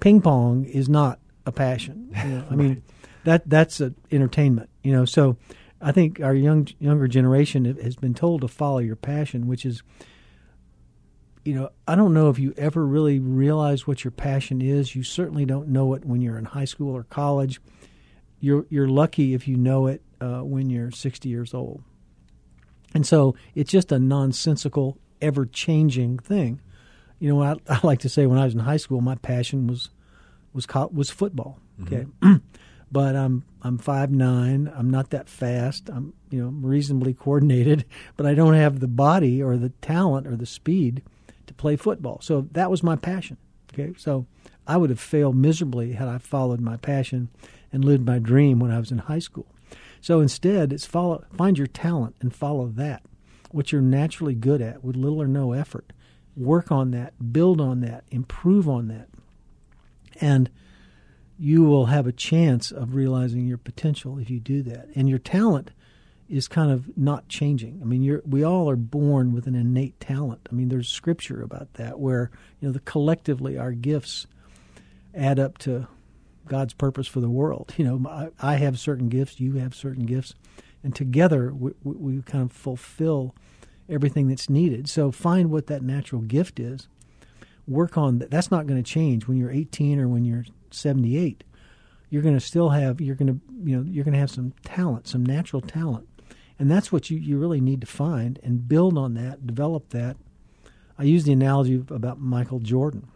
ping 0.00 0.20
pong 0.20 0.64
is 0.64 0.88
not 0.88 1.18
a 1.46 1.52
passion. 1.52 2.10
You 2.24 2.30
know? 2.30 2.44
I 2.50 2.54
mean, 2.54 2.82
that 3.24 3.48
that's 3.48 3.80
an 3.80 3.94
entertainment. 4.10 4.68
You 4.82 4.92
know, 4.92 5.04
so 5.04 5.36
I 5.80 5.92
think 5.92 6.20
our 6.20 6.34
young 6.34 6.68
younger 6.78 7.08
generation 7.08 7.64
has 7.64 7.96
been 7.96 8.14
told 8.14 8.42
to 8.42 8.48
follow 8.48 8.78
your 8.78 8.96
passion, 8.96 9.46
which 9.46 9.64
is 9.64 9.82
you 11.48 11.54
know, 11.54 11.70
I 11.86 11.94
don't 11.94 12.12
know 12.12 12.28
if 12.28 12.38
you 12.38 12.52
ever 12.58 12.84
really 12.84 13.18
realize 13.20 13.86
what 13.86 14.04
your 14.04 14.10
passion 14.10 14.60
is. 14.60 14.94
You 14.94 15.02
certainly 15.02 15.46
don't 15.46 15.68
know 15.68 15.94
it 15.94 16.04
when 16.04 16.20
you're 16.20 16.36
in 16.36 16.44
high 16.44 16.66
school 16.66 16.94
or 16.94 17.04
college. 17.04 17.58
You're 18.38 18.66
you're 18.68 18.86
lucky 18.86 19.32
if 19.32 19.48
you 19.48 19.56
know 19.56 19.86
it 19.86 20.02
uh, 20.20 20.40
when 20.40 20.68
you're 20.68 20.90
60 20.90 21.26
years 21.26 21.54
old. 21.54 21.82
And 22.92 23.06
so 23.06 23.34
it's 23.54 23.70
just 23.70 23.90
a 23.90 23.98
nonsensical, 23.98 24.98
ever 25.22 25.46
changing 25.46 26.18
thing. 26.18 26.60
You 27.18 27.30
know, 27.30 27.42
I, 27.42 27.56
I, 27.70 27.80
like 27.82 28.00
to 28.00 28.10
say 28.10 28.26
when 28.26 28.38
I 28.38 28.44
was 28.44 28.52
in 28.52 28.60
high 28.60 28.76
school, 28.76 29.00
my 29.00 29.14
passion 29.14 29.68
was 29.68 29.88
was 30.52 30.66
was 30.92 31.08
football. 31.08 31.60
Mm-hmm. 31.80 31.94
Okay, 31.94 32.04
mm-hmm. 32.20 32.36
but 32.92 33.16
I'm 33.16 33.42
I'm 33.62 33.78
five 33.78 34.10
nine. 34.10 34.70
I'm 34.76 34.90
not 34.90 35.08
that 35.10 35.30
fast. 35.30 35.88
I'm 35.88 36.12
you 36.28 36.42
know 36.42 36.48
reasonably 36.48 37.14
coordinated, 37.14 37.86
but 38.18 38.26
I 38.26 38.34
don't 38.34 38.52
have 38.52 38.80
the 38.80 38.86
body 38.86 39.42
or 39.42 39.56
the 39.56 39.70
talent 39.80 40.26
or 40.26 40.36
the 40.36 40.44
speed 40.44 41.00
play 41.58 41.76
football. 41.76 42.20
So 42.22 42.48
that 42.52 42.70
was 42.70 42.82
my 42.82 42.96
passion. 42.96 43.36
Okay, 43.74 43.92
so 43.98 44.26
I 44.66 44.78
would 44.78 44.88
have 44.88 45.00
failed 45.00 45.36
miserably 45.36 45.92
had 45.92 46.08
I 46.08 46.16
followed 46.16 46.60
my 46.60 46.78
passion 46.78 47.28
and 47.70 47.84
lived 47.84 48.06
my 48.06 48.18
dream 48.18 48.58
when 48.58 48.70
I 48.70 48.78
was 48.78 48.90
in 48.90 48.98
high 48.98 49.18
school. 49.18 49.46
So 50.00 50.20
instead, 50.20 50.72
it's 50.72 50.86
follow 50.86 51.24
find 51.36 51.58
your 51.58 51.66
talent 51.66 52.16
and 52.20 52.34
follow 52.34 52.68
that. 52.76 53.02
What 53.50 53.72
you're 53.72 53.82
naturally 53.82 54.34
good 54.34 54.62
at 54.62 54.82
with 54.82 54.96
little 54.96 55.20
or 55.20 55.28
no 55.28 55.52
effort. 55.52 55.92
Work 56.36 56.70
on 56.70 56.92
that, 56.92 57.32
build 57.32 57.60
on 57.60 57.80
that, 57.80 58.04
improve 58.10 58.68
on 58.68 58.88
that. 58.88 59.08
And 60.20 60.50
you 61.38 61.64
will 61.64 61.86
have 61.86 62.06
a 62.06 62.12
chance 62.12 62.70
of 62.70 62.94
realizing 62.94 63.46
your 63.46 63.58
potential 63.58 64.18
if 64.18 64.30
you 64.30 64.40
do 64.40 64.62
that. 64.62 64.88
And 64.94 65.08
your 65.08 65.18
talent 65.18 65.70
is 66.28 66.46
kind 66.46 66.70
of 66.70 66.96
not 66.96 67.28
changing. 67.28 67.78
I 67.80 67.86
mean, 67.86 68.20
we 68.26 68.44
all 68.44 68.68
are 68.68 68.76
born 68.76 69.32
with 69.32 69.46
an 69.46 69.54
innate 69.54 69.98
talent. 69.98 70.46
I 70.50 70.54
mean, 70.54 70.68
there's 70.68 70.88
scripture 70.88 71.42
about 71.42 71.74
that 71.74 71.98
where 71.98 72.30
you 72.60 72.68
know 72.68 72.72
the 72.72 72.80
collectively 72.80 73.56
our 73.56 73.72
gifts 73.72 74.26
add 75.14 75.38
up 75.38 75.58
to 75.58 75.86
God's 76.46 76.74
purpose 76.74 77.06
for 77.06 77.20
the 77.20 77.30
world. 77.30 77.74
You 77.76 77.84
know, 77.84 78.08
I, 78.08 78.28
I 78.40 78.56
have 78.56 78.78
certain 78.78 79.08
gifts, 79.08 79.40
you 79.40 79.54
have 79.54 79.74
certain 79.74 80.04
gifts, 80.04 80.34
and 80.82 80.94
together 80.94 81.52
we, 81.52 81.72
we 81.82 82.22
kind 82.22 82.44
of 82.44 82.52
fulfill 82.52 83.34
everything 83.88 84.28
that's 84.28 84.50
needed. 84.50 84.88
So 84.88 85.10
find 85.10 85.50
what 85.50 85.66
that 85.68 85.82
natural 85.82 86.20
gift 86.22 86.60
is. 86.60 86.88
Work 87.66 87.96
on 87.96 88.18
that. 88.18 88.30
That's 88.30 88.50
not 88.50 88.66
going 88.66 88.82
to 88.82 88.90
change 88.90 89.26
when 89.26 89.36
you're 89.36 89.50
18 89.50 90.00
or 90.00 90.08
when 90.08 90.24
you're 90.24 90.44
78. 90.70 91.44
You're 92.10 92.22
going 92.22 92.34
to 92.34 92.40
still 92.40 92.70
have 92.70 93.00
you're 93.00 93.16
going 93.16 93.34
to 93.34 93.40
you 93.62 93.76
know 93.76 93.84
you're 93.86 94.04
going 94.04 94.14
to 94.14 94.20
have 94.20 94.30
some 94.30 94.54
talent, 94.64 95.06
some 95.06 95.24
natural 95.24 95.60
talent 95.60 96.07
and 96.58 96.70
that's 96.70 96.90
what 96.90 97.10
you, 97.10 97.18
you 97.18 97.38
really 97.38 97.60
need 97.60 97.80
to 97.80 97.86
find 97.86 98.38
and 98.42 98.68
build 98.68 98.98
on 98.98 99.14
that, 99.14 99.46
develop 99.46 99.90
that. 99.90 100.16
I 100.98 101.04
use 101.04 101.24
the 101.24 101.32
analogy 101.32 101.84
about 101.90 102.20
Michael 102.20 102.58
Jordan. 102.58 103.08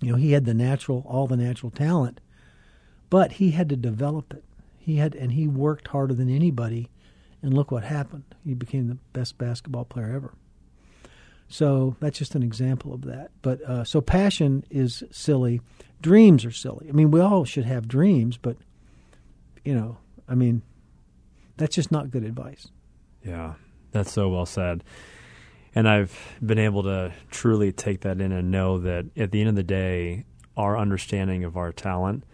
You 0.00 0.12
know, 0.12 0.18
he 0.18 0.32
had 0.32 0.44
the 0.44 0.54
natural, 0.54 1.04
all 1.08 1.26
the 1.26 1.36
natural 1.36 1.70
talent, 1.70 2.20
but 3.08 3.32
he 3.32 3.52
had 3.52 3.68
to 3.70 3.76
develop 3.76 4.34
it. 4.34 4.44
He 4.78 4.96
had, 4.96 5.14
and 5.14 5.32
he 5.32 5.46
worked 5.46 5.88
harder 5.88 6.12
than 6.12 6.28
anybody. 6.28 6.90
And 7.40 7.54
look 7.54 7.70
what 7.70 7.84
happened. 7.84 8.24
He 8.44 8.54
became 8.54 8.88
the 8.88 8.98
best 9.12 9.38
basketball 9.38 9.84
player 9.84 10.12
ever. 10.14 10.34
So 11.48 11.96
that's 12.00 12.18
just 12.18 12.34
an 12.34 12.42
example 12.42 12.94
of 12.94 13.02
that. 13.02 13.30
But 13.42 13.60
uh, 13.62 13.84
so 13.84 14.00
passion 14.00 14.64
is 14.70 15.02
silly. 15.10 15.60
Dreams 16.00 16.44
are 16.44 16.52
silly. 16.52 16.88
I 16.88 16.92
mean, 16.92 17.10
we 17.10 17.20
all 17.20 17.44
should 17.44 17.64
have 17.64 17.88
dreams, 17.88 18.36
but 18.36 18.56
you 19.64 19.74
know, 19.74 19.98
I 20.28 20.34
mean, 20.34 20.62
that's 21.56 21.74
just 21.74 21.92
not 21.92 22.10
good 22.10 22.24
advice. 22.24 22.68
Yeah, 23.24 23.54
that's 23.92 24.12
so 24.12 24.28
well 24.28 24.46
said. 24.46 24.84
And 25.74 25.88
I've 25.88 26.36
been 26.44 26.58
able 26.58 26.82
to 26.82 27.12
truly 27.30 27.72
take 27.72 28.00
that 28.00 28.20
in 28.20 28.32
and 28.32 28.50
know 28.50 28.78
that 28.78 29.06
at 29.16 29.30
the 29.30 29.40
end 29.40 29.48
of 29.48 29.54
the 29.54 29.62
day, 29.62 30.24
our 30.56 30.76
understanding 30.76 31.44
of 31.44 31.56
our 31.56 31.72
talent, 31.72 32.24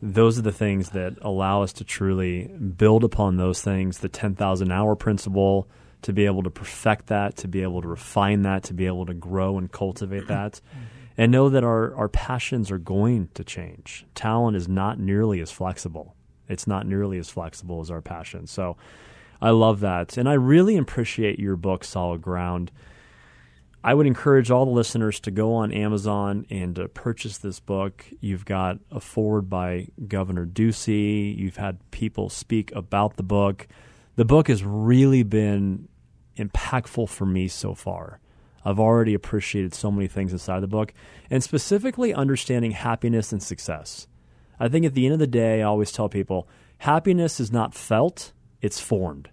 those 0.00 0.38
are 0.38 0.42
the 0.42 0.52
things 0.52 0.90
that 0.90 1.16
allow 1.22 1.62
us 1.62 1.72
to 1.74 1.84
truly 1.84 2.46
build 2.46 3.02
upon 3.02 3.36
those 3.36 3.62
things, 3.62 3.98
the 3.98 4.08
10,000 4.08 4.70
hour 4.70 4.94
principle, 4.94 5.68
to 6.02 6.12
be 6.12 6.26
able 6.26 6.42
to 6.42 6.50
perfect 6.50 7.06
that, 7.06 7.36
to 7.36 7.48
be 7.48 7.62
able 7.62 7.82
to 7.82 7.88
refine 7.88 8.42
that, 8.42 8.62
to 8.64 8.74
be 8.74 8.86
able 8.86 9.06
to 9.06 9.14
grow 9.14 9.58
and 9.58 9.72
cultivate 9.72 10.28
that. 10.28 10.60
Mm-hmm. 10.76 10.82
And 11.18 11.32
know 11.32 11.48
that 11.48 11.64
our, 11.64 11.94
our 11.94 12.10
passions 12.10 12.70
are 12.70 12.76
going 12.76 13.30
to 13.32 13.42
change. 13.42 14.04
Talent 14.14 14.54
is 14.54 14.68
not 14.68 15.00
nearly 15.00 15.40
as 15.40 15.50
flexible. 15.50 16.15
It's 16.48 16.66
not 16.66 16.86
nearly 16.86 17.18
as 17.18 17.30
flexible 17.30 17.80
as 17.80 17.90
our 17.90 18.02
passion. 18.02 18.46
So 18.46 18.76
I 19.40 19.50
love 19.50 19.80
that. 19.80 20.16
And 20.16 20.28
I 20.28 20.34
really 20.34 20.76
appreciate 20.76 21.38
your 21.38 21.56
book, 21.56 21.84
Solid 21.84 22.22
Ground. 22.22 22.70
I 23.84 23.94
would 23.94 24.06
encourage 24.06 24.50
all 24.50 24.64
the 24.64 24.72
listeners 24.72 25.20
to 25.20 25.30
go 25.30 25.54
on 25.54 25.70
Amazon 25.70 26.44
and 26.50 26.74
to 26.74 26.88
purchase 26.88 27.38
this 27.38 27.60
book. 27.60 28.04
You've 28.20 28.44
got 28.44 28.78
a 28.90 28.98
forward 28.98 29.48
by 29.48 29.88
Governor 30.08 30.44
Ducey. 30.44 31.36
You've 31.36 31.56
had 31.56 31.88
people 31.92 32.28
speak 32.28 32.72
about 32.72 33.16
the 33.16 33.22
book. 33.22 33.68
The 34.16 34.24
book 34.24 34.48
has 34.48 34.64
really 34.64 35.22
been 35.22 35.88
impactful 36.36 37.08
for 37.08 37.26
me 37.26 37.46
so 37.46 37.74
far. 37.74 38.18
I've 38.64 38.80
already 38.80 39.14
appreciated 39.14 39.72
so 39.72 39.92
many 39.92 40.08
things 40.08 40.32
inside 40.32 40.60
the 40.60 40.66
book, 40.66 40.92
and 41.30 41.40
specifically 41.44 42.12
understanding 42.12 42.72
happiness 42.72 43.30
and 43.30 43.40
success. 43.40 44.08
I 44.58 44.68
think 44.68 44.86
at 44.86 44.94
the 44.94 45.04
end 45.04 45.14
of 45.14 45.18
the 45.18 45.26
day, 45.26 45.60
I 45.60 45.66
always 45.66 45.92
tell 45.92 46.08
people 46.08 46.48
happiness 46.78 47.40
is 47.40 47.52
not 47.52 47.74
felt, 47.74 48.32
it's 48.60 48.80
formed. 48.80 49.30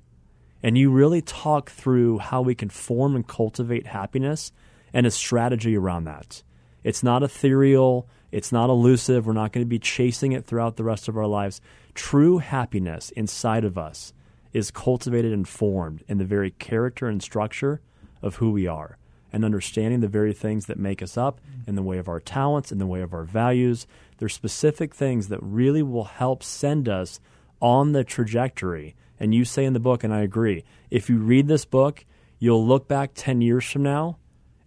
And 0.61 0.77
you 0.77 0.91
really 0.91 1.21
talk 1.21 1.69
through 1.69 2.19
how 2.19 2.41
we 2.41 2.55
can 2.55 2.69
form 2.69 3.15
and 3.15 3.27
cultivate 3.27 3.87
happiness 3.87 4.51
and 4.93 5.05
a 5.05 5.11
strategy 5.11 5.75
around 5.75 6.05
that. 6.05 6.43
It's 6.83 7.03
not 7.03 7.23
ethereal, 7.23 8.07
it's 8.31 8.51
not 8.51 8.69
elusive. 8.69 9.27
We're 9.27 9.33
not 9.33 9.51
going 9.51 9.65
to 9.65 9.69
be 9.69 9.79
chasing 9.79 10.31
it 10.31 10.45
throughout 10.45 10.75
the 10.75 10.83
rest 10.83 11.07
of 11.07 11.17
our 11.17 11.27
lives. 11.27 11.61
True 11.93 12.39
happiness 12.39 13.11
inside 13.11 13.63
of 13.63 13.77
us 13.77 14.13
is 14.53 14.71
cultivated 14.71 15.33
and 15.33 15.47
formed 15.47 16.03
in 16.07 16.17
the 16.17 16.25
very 16.25 16.51
character 16.51 17.07
and 17.07 17.21
structure 17.21 17.81
of 18.21 18.35
who 18.35 18.51
we 18.51 18.65
are 18.65 18.97
and 19.33 19.43
understanding 19.43 19.99
the 19.99 20.07
very 20.07 20.31
things 20.31 20.67
that 20.67 20.77
make 20.77 21.01
us 21.01 21.17
up 21.17 21.41
mm-hmm. 21.41 21.69
in 21.69 21.75
the 21.75 21.81
way 21.81 21.97
of 21.97 22.07
our 22.07 22.19
talents, 22.19 22.71
in 22.71 22.77
the 22.77 22.87
way 22.87 23.01
of 23.01 23.13
our 23.13 23.23
values. 23.23 23.87
There's 24.19 24.33
specific 24.33 24.93
things 24.93 25.27
that 25.27 25.41
really 25.41 25.81
will 25.81 26.05
help 26.05 26.43
send 26.43 26.87
us 26.87 27.19
on 27.59 27.91
the 27.91 28.03
trajectory. 28.03 28.95
And 29.19 29.33
you 29.33 29.43
say 29.43 29.65
in 29.65 29.73
the 29.73 29.79
book, 29.79 30.03
and 30.03 30.13
I 30.13 30.21
agree, 30.21 30.63
if 30.91 31.09
you 31.09 31.17
read 31.17 31.47
this 31.47 31.65
book, 31.65 32.05
you'll 32.37 32.65
look 32.65 32.87
back 32.87 33.11
10 33.15 33.41
years 33.41 33.65
from 33.65 33.83
now 33.83 34.17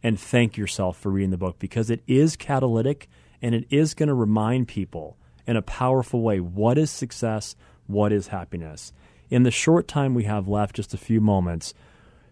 and 0.02 0.18
thank 0.18 0.57
yourself 0.57 0.98
for 0.98 1.11
reading 1.11 1.31
the 1.31 1.37
book 1.37 1.59
because 1.59 1.90
it 1.90 2.02
is 2.07 2.37
catalytic 2.37 3.09
and 3.40 3.55
it 3.55 3.66
is 3.70 3.94
going 3.94 4.09
to 4.09 4.14
remind 4.14 4.66
people 4.68 5.16
in 5.46 5.57
a 5.57 5.62
powerful 5.62 6.22
way 6.22 6.40
what 6.40 6.79
is 6.79 6.90
success, 6.90 7.55
what 7.87 8.12
is 8.12 8.29
happiness. 8.29 8.92
In 9.31 9.42
the 9.42 9.50
short 9.50 9.88
time 9.88 10.14
we 10.14 10.24
have 10.24 10.48
left, 10.48 10.76
just 10.76 10.94
a 10.94 10.98
few 10.98 11.20
moments, 11.20 11.74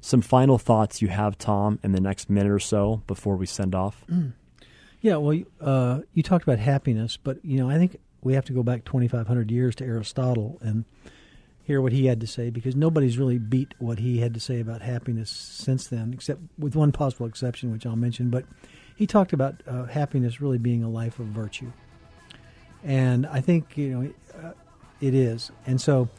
some 0.04 0.20
final 0.20 0.58
thoughts 0.58 1.00
you 1.00 1.08
have, 1.08 1.38
Tom, 1.38 1.78
in 1.82 1.92
the 1.92 2.00
next 2.00 2.28
minute 2.28 2.52
or 2.52 2.58
so 2.58 3.02
before 3.06 3.36
we 3.36 3.46
send 3.46 3.74
off? 3.74 4.04
Mm. 4.06 4.34
Yeah, 5.00 5.16
well, 5.16 5.40
uh, 5.62 6.00
you 6.12 6.22
talked 6.22 6.42
about 6.42 6.58
happiness, 6.58 7.16
but 7.16 7.42
you 7.42 7.56
know, 7.56 7.70
I 7.70 7.78
think 7.78 7.96
we 8.22 8.34
have 8.34 8.44
to 8.44 8.52
go 8.52 8.62
back 8.62 8.84
2,500 8.84 9.50
years 9.50 9.74
to 9.76 9.84
Aristotle 9.84 10.58
and 10.60 10.84
hear 11.62 11.80
what 11.80 11.92
he 11.92 12.04
had 12.04 12.20
to 12.20 12.26
say 12.26 12.50
because 12.50 12.76
nobody's 12.76 13.16
really 13.16 13.38
beat 13.38 13.72
what 13.78 13.98
he 13.98 14.18
had 14.18 14.34
to 14.34 14.40
say 14.40 14.60
about 14.60 14.82
happiness 14.82 15.30
since 15.30 15.86
then, 15.86 16.12
except 16.12 16.42
with 16.58 16.76
one 16.76 16.92
possible 16.92 17.24
exception, 17.24 17.72
which 17.72 17.86
I'll 17.86 17.96
mention. 17.96 18.28
But 18.28 18.44
he 18.94 19.06
talked 19.06 19.32
about 19.32 19.62
uh, 19.66 19.84
happiness 19.84 20.38
really 20.38 20.58
being 20.58 20.84
a 20.84 20.90
life 20.90 21.18
of 21.18 21.26
virtue, 21.26 21.72
and 22.82 23.26
I 23.26 23.40
think 23.40 23.78
you 23.78 23.88
know 23.88 24.12
uh, 24.38 24.52
it 25.00 25.14
is, 25.14 25.50
and 25.66 25.80
so 25.80 26.10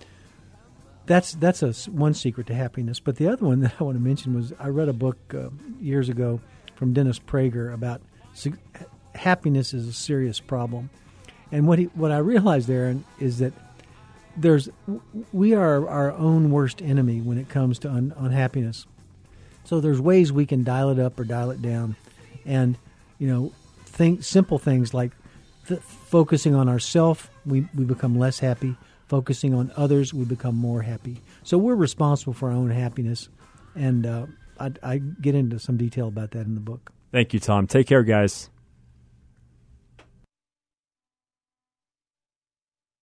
that's 1.06 1.34
that's 1.34 1.62
a 1.64 1.72
one 1.90 2.14
secret 2.14 2.48
to 2.48 2.56
happiness. 2.56 3.00
But 3.00 3.18
the 3.18 3.28
other 3.28 3.46
one 3.46 3.60
that 3.62 3.74
I 3.80 3.84
want 3.84 3.98
to 3.98 4.04
mention 4.04 4.34
was 4.34 4.54
I 4.60 4.68
read 4.68 4.90
a 4.90 4.94
book 4.94 5.18
uh, 5.34 5.50
years 5.80 6.10
ago 6.10 6.40
from 6.76 6.94
Dennis 6.94 7.20
Prager 7.20 7.74
about 7.74 8.02
happiness 9.14 9.74
is 9.74 9.88
a 9.88 9.94
serious 9.94 10.40
problem. 10.40 10.90
And 11.52 11.68
what 11.68 11.80
he, 11.80 11.86
what 11.86 12.12
I 12.12 12.18
realized 12.18 12.68
there 12.68 12.96
is 13.20 13.40
that 13.40 13.54
there's 14.36 14.70
we 15.32 15.54
are 15.54 15.88
our 15.88 16.12
own 16.12 16.52
worst 16.52 16.82
enemy 16.82 17.22
when 17.22 17.38
it 17.38 17.48
comes 17.48 17.80
to 17.80 17.90
un, 17.90 18.14
unhappiness. 18.18 18.86
So 19.64 19.80
there's 19.80 20.02
ways 20.02 20.32
we 20.32 20.46
can 20.46 20.64
dial 20.64 20.90
it 20.90 21.00
up 21.00 21.20
or 21.20 21.24
dial 21.24 21.52
it 21.52 21.62
down, 21.62 21.96
and 22.46 22.78
you 23.18 23.28
know, 23.28 23.54
think 23.86 24.24
simple 24.24 24.60
things 24.60 24.94
like 24.94 25.12
focusing 25.82 26.54
on 26.54 26.68
ourself, 26.70 27.32
we 27.46 27.68
we 27.74 27.86
become 27.86 28.18
less 28.18 28.40
happy. 28.40 28.76
Focusing 29.08 29.54
on 29.54 29.72
others, 29.76 30.14
we 30.14 30.26
become 30.26 30.56
more 30.56 30.82
happy. 30.82 31.22
So 31.44 31.58
we're 31.58 31.76
responsible 31.76 32.34
for 32.34 32.50
our 32.50 32.56
own 32.56 32.72
happiness, 32.72 33.30
and 33.76 34.06
uh, 34.06 34.26
I, 34.60 34.72
I 34.82 34.98
get 34.98 35.36
into 35.36 35.60
some 35.60 35.78
detail 35.78 36.08
about 36.08 36.32
that 36.32 36.46
in 36.46 36.56
the 36.56 36.62
book. 36.62 36.92
Thank 37.12 37.34
you, 37.34 37.40
Tom. 37.40 37.68
Take 37.68 37.88
care, 37.88 38.04
guys. 38.04 38.50